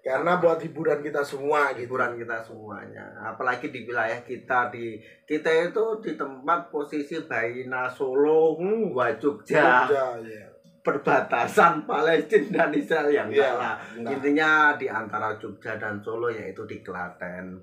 Karena 0.00 0.38
buat 0.38 0.62
hiburan 0.62 1.02
kita 1.02 1.18
semua 1.20 1.74
gitu. 1.74 1.90
hiburan 1.90 2.14
kita 2.14 2.38
semuanya 2.38 3.02
apalagi 3.20 3.74
di 3.74 3.82
wilayah 3.82 4.22
kita 4.22 4.70
di 4.70 4.94
kita 5.24 5.50
itu 5.66 5.84
di 5.98 6.14
tempat 6.14 6.70
posisi 6.70 7.18
Baina 7.20 7.90
Solo 7.90 8.54
Hmm. 8.54 8.94
Jogja 9.18 9.90
Jogja, 9.90 10.22
ya. 10.22 10.46
perbatasan 10.80 11.82
Palestina 11.82 12.62
dan 12.62 12.70
Israel 12.70 13.10
yang 13.10 13.26
Iya, 13.26 13.42
enggak 13.42 13.52
lah 13.56 13.74
enggak. 13.92 14.10
intinya 14.14 14.50
di 14.78 14.86
antara 14.86 15.34
Jogja 15.34 15.74
dan 15.74 15.98
Solo 15.98 16.30
yaitu 16.30 16.62
di 16.62 16.78
Klaten 16.78 17.58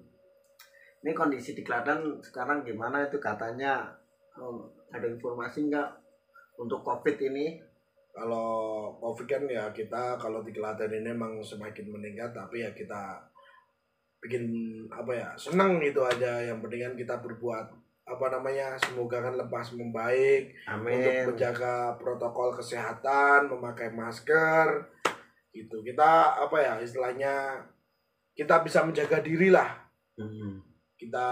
ini 1.04 1.12
kondisi 1.12 1.52
di 1.52 1.62
Klaten 1.68 2.24
sekarang 2.24 2.63
gimana 2.63 3.04
itu 3.04 3.20
katanya 3.20 3.92
oh, 4.39 4.72
ada 4.89 5.04
informasi 5.04 5.68
nggak 5.68 5.89
untuk 6.58 6.80
COVID 6.82 7.20
ini 7.32 7.60
Kalau 8.13 8.94
Covid 9.02 9.26
kan 9.26 9.44
ya 9.50 9.74
kita 9.74 10.22
kalau 10.22 10.46
di 10.46 10.54
Klaten 10.54 10.94
ini 10.94 11.12
emang 11.12 11.42
semakin 11.42 11.89
meningkat 11.89 12.30
tapi 12.30 12.62
ya 12.62 12.70
kita 12.72 13.18
bikin 14.22 14.46
apa 14.88 15.12
ya 15.12 15.30
seneng 15.34 15.82
itu 15.82 15.98
aja 15.98 16.39
yang 16.46 16.62
penting 16.62 16.86
kan 16.86 16.94
kita 16.94 17.16
berbuat 17.20 17.68
apa 18.04 18.26
namanya 18.30 18.76
semoga 18.78 19.18
kan 19.24 19.36
lepas 19.39 19.74
membaik 19.74 20.52
untuk 20.68 20.92
amin 20.92 21.24
menjaga 21.32 21.96
protokol 21.96 22.52
kesehatan, 22.52 23.48
memakai 23.48 23.96
masker, 23.96 24.92
gitu. 25.56 25.80
Kita 25.80 26.36
apa 26.36 26.58
ya 26.60 26.74
istilahnya 26.84 27.63
kita 28.36 28.60
bisa 28.60 28.84
menjaga 28.84 29.24
diri 29.24 29.48
lah. 29.48 29.88
Hmm. 30.20 30.73
Kita 31.04 31.30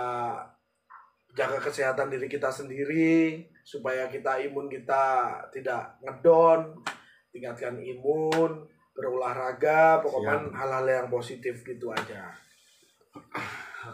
jaga 1.32 1.58
kesehatan 1.64 2.12
diri 2.12 2.28
kita 2.28 2.52
sendiri 2.52 3.40
supaya 3.64 4.12
kita 4.12 4.36
imun 4.52 4.68
kita 4.68 5.32
tidak 5.56 5.96
ngedon, 6.04 6.76
tingkatkan 7.32 7.80
imun, 7.80 8.68
berolahraga, 8.92 10.04
pokoknya 10.04 10.52
hal-hal 10.52 10.86
yang 10.86 11.08
positif 11.08 11.64
gitu 11.64 11.88
aja. 11.96 12.36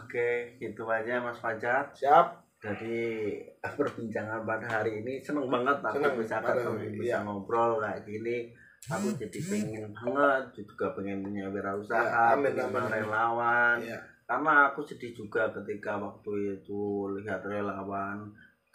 Oke, 0.01 0.57
gitu 0.59 0.83
aja 0.89 1.21
Mas 1.21 1.39
Fajar. 1.39 1.93
Siap? 1.93 2.43
Jadi 2.57 3.37
perbincangan 3.77 4.41
pada 4.43 4.81
hari 4.81 5.05
ini 5.05 5.21
seneng 5.21 5.45
banget 5.45 5.77
aku 5.77 6.01
Seneng, 6.01 6.15
bisa 6.17 6.35
ketemu, 6.41 6.73
bisa 6.97 7.05
iya. 7.05 7.17
ngobrol 7.21 7.77
kayak 7.77 8.01
gini. 8.03 8.49
Aku 8.87 9.09
jadi 9.17 9.39
pengen 9.41 9.89
banget, 9.93 10.43
juga 10.63 10.93
pengen 10.93 11.25
punya 11.25 11.45
Ya, 11.45 11.49
wirausaha, 11.49 12.37
amin, 12.37 12.53
amin. 12.55 12.85
relawan. 12.93 13.77
Iya. 13.81 13.99
Karena 14.27 14.67
aku 14.67 14.83
sedih 14.83 15.15
juga 15.15 15.47
ketika 15.49 15.95
waktu 15.95 16.59
itu 16.59 16.83
lihat 17.15 17.47
relawan 17.47 18.27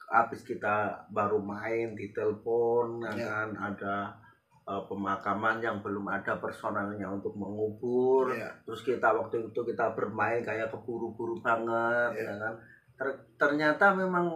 habis 0.09 0.41
kita 0.43 1.09
baru 1.09 1.41
main 1.41 1.93
di 1.93 2.09
telepon 2.11 3.01
ya 3.01 3.12
Iya. 3.12 3.25
kan 3.29 3.49
ada 3.55 3.97
eh, 4.62 4.83
pemakaman 4.87 5.59
yang 5.59 5.81
belum 5.81 6.07
ada 6.07 6.37
personalnya 6.37 7.05
untuk 7.05 7.33
mengubur 7.35 8.31
Iya. 8.31 8.49
terus 8.62 8.81
kita 8.81 9.11
waktu 9.11 9.49
itu 9.49 9.61
kita 9.62 9.93
bermain 9.93 10.41
kayak 10.41 10.69
keburu-buru 10.69 11.41
banget 11.41 12.12
Iya. 12.15 12.29
ya 12.29 12.35
kan 12.38 12.55
Ter- 12.93 13.21
ternyata 13.37 13.93
memang 13.93 14.29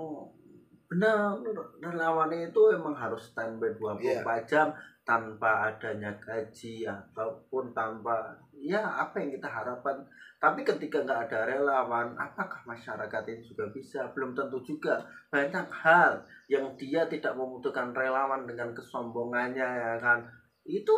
benar 0.86 1.36
relawan 1.78 2.32
itu 2.32 2.72
emang 2.72 2.92
harus 2.92 3.30
standby 3.30 3.70
24 3.72 4.00
Iya. 4.02 4.48
jam 4.48 4.66
tanpa 5.06 5.70
adanya 5.70 6.10
gaji 6.18 6.82
ataupun 6.82 7.70
tanpa 7.70 8.34
ya 8.58 8.82
apa 8.82 9.22
yang 9.22 9.38
kita 9.38 9.46
harapkan. 9.46 10.02
Tapi 10.36 10.66
ketika 10.66 11.00
nggak 11.06 11.30
ada 11.30 11.48
relawan 11.48 12.12
apakah 12.18 12.60
masyarakat 12.66 13.22
ini 13.30 13.40
juga 13.46 13.70
bisa? 13.70 14.10
Belum 14.12 14.34
tentu 14.34 14.58
juga. 14.66 15.00
Banyak 15.30 15.70
hal 15.70 16.20
yang 16.50 16.74
dia 16.74 17.06
tidak 17.06 17.38
membutuhkan 17.38 17.94
relawan 17.94 18.44
dengan 18.44 18.74
kesombongannya 18.74 19.64
ya 19.64 19.94
kan? 20.02 20.26
Itu 20.66 20.92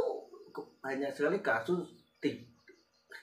banyak 0.80 1.12
sekali 1.12 1.38
kasus 1.44 1.92
ti- 2.18 2.48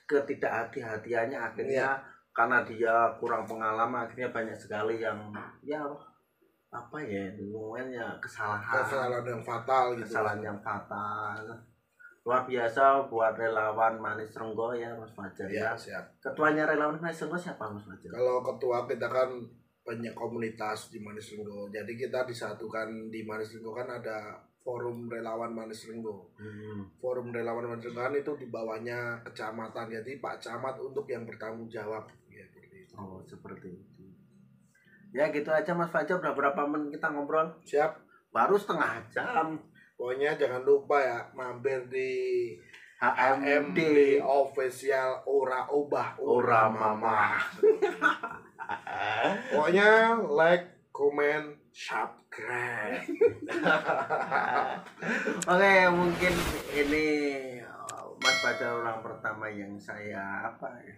ketidakhati-hatiannya 0.06 1.36
akhirnya 1.36 2.00
karena 2.30 2.62
dia 2.62 2.96
kurang 3.18 3.50
pengalaman 3.50 4.06
akhirnya 4.06 4.30
banyak 4.30 4.56
sekali 4.56 5.02
yang 5.02 5.34
ya 5.66 5.82
apa 6.76 6.98
ya 7.00 7.24
ngomongnya 7.40 8.20
kesalahan 8.20 8.84
Kesalahan 8.84 9.24
yang 9.26 9.42
fatal 9.42 9.86
gitu. 9.94 10.04
kesalahan 10.04 10.42
yang 10.44 10.60
fatal 10.60 11.40
luar 12.26 12.42
biasa 12.42 13.06
buat 13.06 13.38
relawan 13.38 13.96
Manis 13.96 14.34
Renggo 14.34 14.74
ya 14.74 14.90
Mas 14.92 15.14
Fajar 15.14 15.46
Ya, 15.46 15.70
ya 15.70 15.78
siap. 15.78 16.04
ketuanya 16.20 16.66
relawan 16.66 16.98
Manis 16.98 17.22
Renggo 17.22 17.38
siapa 17.38 17.70
Mas 17.70 17.86
Fajar 17.86 18.10
Kalau 18.10 18.42
ketua 18.42 18.84
kita 18.84 19.08
kan 19.08 19.30
banyak 19.86 20.12
komunitas 20.12 20.90
di 20.90 20.98
Manis 20.98 21.30
Renggo. 21.32 21.70
Jadi 21.70 21.94
kita 21.94 22.26
disatukan 22.26 22.90
di 23.08 23.22
Manis 23.22 23.54
Renggo 23.54 23.72
kan 23.72 23.86
ada 23.86 24.34
forum 24.58 25.06
relawan 25.06 25.54
Manis 25.54 25.86
Renggo. 25.86 26.34
Hmm. 26.36 26.90
Forum 26.98 27.30
relawan 27.30 27.70
Manis 27.70 27.86
Renggo 27.86 28.02
kan 28.02 28.18
itu 28.18 28.32
di 28.36 28.50
bawahnya 28.50 29.22
kecamatan. 29.22 29.94
Jadi 29.94 30.18
Pak 30.18 30.42
Camat 30.42 30.82
untuk 30.82 31.06
yang 31.06 31.22
bertanggung 31.22 31.70
jawab. 31.70 32.10
Ya, 32.28 32.42
seperti 32.50 32.82
itu. 32.82 32.94
oh 32.98 33.22
seperti 33.22 33.70
itu 33.70 33.95
ya 35.16 35.32
gitu 35.32 35.48
aja 35.48 35.72
Mas 35.72 35.88
Fajar 35.88 36.20
udah 36.20 36.36
berapa 36.36 36.68
menit 36.68 37.00
kita 37.00 37.16
ngobrol 37.16 37.56
Siap. 37.64 37.96
baru 38.36 38.60
setengah 38.60 39.08
jam 39.16 39.56
Pokoknya 39.96 40.36
jangan 40.36 40.68
lupa 40.68 41.00
ya 41.00 41.24
mampir 41.32 41.88
di 41.88 42.12
HMD 43.00 43.40
HMD 43.40 43.80
official 44.20 45.24
Ora 45.24 45.72
Obah 45.72 46.20
Ora 46.20 46.68
Mama 46.68 47.40
Pokoknya 49.52 50.20
like, 50.28 50.76
comment, 50.96 51.60
subscribe. 51.70 53.04
Oke, 55.52 55.74
mungkin 55.92 56.34
ini 56.74 57.08
uh, 57.62 58.16
Mas 58.24 58.40
Fajar 58.42 58.80
orang 58.80 59.04
pertama 59.04 59.52
yang 59.52 59.76
saya 59.76 60.50
apa 60.50 60.72
ya? 60.82 60.96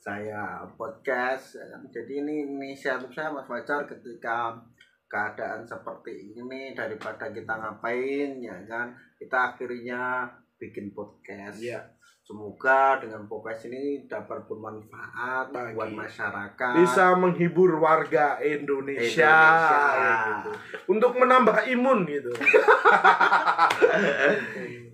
Saya 0.00 0.64
podcast. 0.80 1.60
Jadi 1.92 2.24
ini 2.24 2.48
inisiatif 2.48 3.12
saya 3.12 3.28
Mas 3.28 3.44
Fajar 3.44 3.84
ketika 3.84 4.56
keadaan 5.04 5.60
seperti 5.68 6.32
ini 6.32 6.72
daripada 6.72 7.28
kita 7.28 7.52
ngapain 7.52 8.40
ya 8.40 8.56
kan 8.64 8.96
kita 9.20 9.52
akhirnya 9.52 10.24
bikin 10.56 10.96
podcast. 10.96 11.60
Iya. 11.60 11.84
Semoga 12.24 12.96
dengan 13.02 13.28
podcast 13.28 13.68
ini 13.68 14.06
dapat 14.08 14.46
bermanfaat 14.48 15.52
Bagi- 15.52 15.76
buat 15.76 15.92
masyarakat. 15.92 16.74
Bisa 16.80 17.12
menghibur 17.18 17.76
warga 17.76 18.40
Indonesia, 18.40 19.04
Indonesia. 19.04 19.76
ya 20.00 20.14
gitu. 20.16 20.50
Untuk 20.96 21.12
menambah 21.20 21.60
imun 21.68 22.08
gitu. 22.08 22.32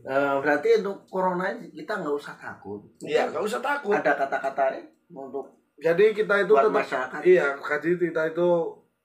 Eh, 0.07 0.35
berarti 0.39 0.79
untuk 0.79 1.03
corona 1.11 1.51
kita 1.59 1.99
nggak 1.99 2.15
usah 2.15 2.39
takut. 2.39 2.79
Iya, 3.03 3.27
nggak 3.27 3.43
usah 3.43 3.59
takut. 3.59 3.91
Ada 3.91 4.15
kata-kata 4.15 4.71
untuk 5.11 5.55
Jadi 5.77 6.17
kita 6.17 6.41
itu 6.41 6.57
tetap 6.57 6.73
masyarakat. 6.73 7.21
Iya, 7.21 7.61
jadi 7.61 8.01
kita 8.01 8.23
itu 8.33 8.49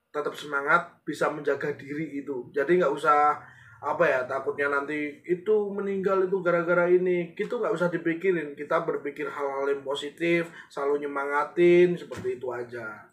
tetap 0.08 0.32
semangat 0.32 1.04
bisa 1.04 1.28
menjaga 1.28 1.68
diri 1.76 2.16
itu. 2.16 2.48
Jadi 2.48 2.80
nggak 2.80 2.92
usah 2.96 3.36
apa 3.82 4.06
ya 4.06 4.24
takutnya 4.24 4.70
nanti 4.72 5.20
itu 5.28 5.68
meninggal 5.68 6.24
itu 6.24 6.40
gara-gara 6.40 6.88
ini. 6.88 7.36
Itu 7.36 7.60
nggak 7.60 7.76
usah 7.76 7.92
dipikirin. 7.92 8.56
Kita 8.56 8.88
berpikir 8.88 9.28
hal-hal 9.28 9.68
yang 9.68 9.84
positif, 9.84 10.48
selalu 10.72 11.04
nyemangatin 11.04 11.92
seperti 11.92 12.40
itu 12.40 12.48
aja. 12.48 13.04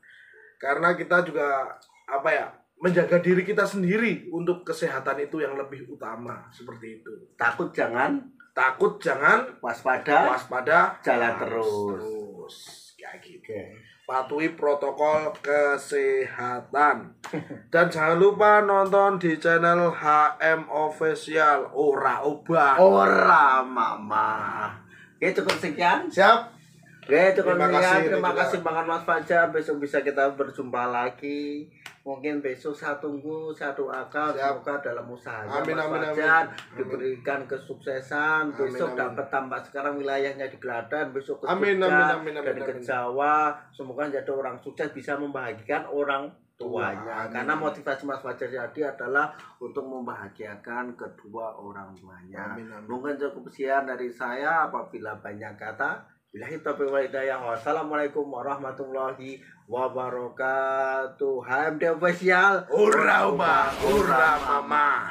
Karena 0.55 0.95
kita 0.95 1.27
juga 1.27 1.67
apa 2.07 2.29
ya 2.31 2.47
menjaga 2.79 3.19
diri 3.19 3.43
kita 3.43 3.67
sendiri 3.67 4.31
untuk 4.31 4.63
kesehatan 4.63 5.19
itu 5.19 5.43
yang 5.43 5.59
lebih 5.59 5.83
utama 5.91 6.47
seperti 6.47 7.03
itu. 7.03 7.11
Takut 7.35 7.75
jangan, 7.75 8.23
Takut 8.55 8.95
jangan 9.03 9.51
waspada. 9.59 10.31
waspada 10.31 10.95
Jalan 11.03 11.33
terus. 11.43 11.67
terus 11.67 12.78
kayak 12.99 13.23
gitu 13.23 13.47
Oke. 13.49 13.61
patuhi 14.03 14.53
protokol 14.53 15.31
kesehatan 15.39 17.15
dan 17.73 17.85
jangan 17.87 18.17
lupa 18.19 18.59
nonton 18.59 19.15
di 19.15 19.39
channel 19.39 19.89
HM 19.89 20.67
Official 20.67 21.71
ora 21.71 22.19
obah 22.21 22.75
Ora 22.75 23.63
mama. 23.63 24.69
Oke 25.15 25.31
cukup 25.31 25.55
sekian. 25.55 26.11
siap 26.11 26.58
Oke 27.09 27.33
cukup 27.33 27.57
Terima 27.57 27.65
sekian. 27.65 27.81
kasih, 27.81 28.05
Terima 28.05 28.29
juga. 28.29 28.39
kasih 28.39 28.59
banget 28.61 28.85
Mas 28.85 29.01
Fajar. 29.01 29.45
Besok 29.49 29.75
bisa 29.81 29.97
kita 29.99 30.23
berjumpa 30.31 30.83
lagi. 30.85 31.65
Mungkin 31.99 32.37
besok 32.39 32.71
saya 32.71 32.95
tunggu 32.97 33.49
saya 33.51 33.73
doakan 33.73 34.29
Siap. 34.31 34.61
semoga 34.61 34.73
dalam 34.79 35.05
usahanya 35.09 35.57
Amin, 35.57 35.73
Mas 35.73 35.83
amin. 35.83 35.93
Fajar 35.99 36.43
Amin. 36.45 36.77
diberikan 36.77 37.39
kesuksesan. 37.45 38.43
Amin, 38.47 38.61
Besok 38.61 38.93
amin. 38.93 38.99
dapat 38.99 39.25
tambah 39.27 39.59
sekarang 39.63 39.93
wilayahnya 39.97 40.45
di 40.45 40.57
Geladan, 40.57 41.09
besok 41.09 41.41
ke 41.41 41.45
Amin, 41.45 41.77
Jogja, 41.77 41.89
amin, 41.89 42.05
amin, 42.13 42.33
amin, 42.35 42.45
dan 42.45 42.57
ke 42.59 42.73
amin. 42.73 42.85
Jawa. 42.85 43.37
Semoga 43.69 44.05
jadi 44.05 44.29
orang 44.29 44.57
sukses 44.59 44.89
bisa 44.89 45.17
membahagiakan 45.17 45.89
orang 45.89 46.29
tuanya. 46.55 47.25
Amin. 47.25 47.33
Karena 47.33 47.53
motivasi 47.55 48.05
Mas 48.05 48.21
Fajar 48.21 48.47
jadi 48.47 48.81
adalah 48.87 49.33
untuk 49.57 49.81
membahagiakan 49.83 50.93
kedua 50.93 51.57
orang 51.57 51.89
tuanya. 51.93 52.53
Amin, 52.53 52.69
amin. 52.69 52.85
Mungkin 52.85 53.17
cukup 53.17 53.49
sekian 53.49 53.83
dari 53.83 54.09
saya 54.09 54.65
apabila 54.65 55.17
banyak 55.17 55.57
kata. 55.57 56.18
Bilahi 56.29 56.61
taufiq 56.61 56.93
wal 56.93 57.09
hidayah. 57.09 57.41
Wassalamualaikum 57.41 58.21
warahmatullahi 58.29 59.41
wabarakatuh. 59.65 61.41
HMD 61.41 61.97
official. 61.97 62.69
ora 62.69 63.33
obah 63.33 63.73
ora 63.89 64.37
mama 64.37 65.09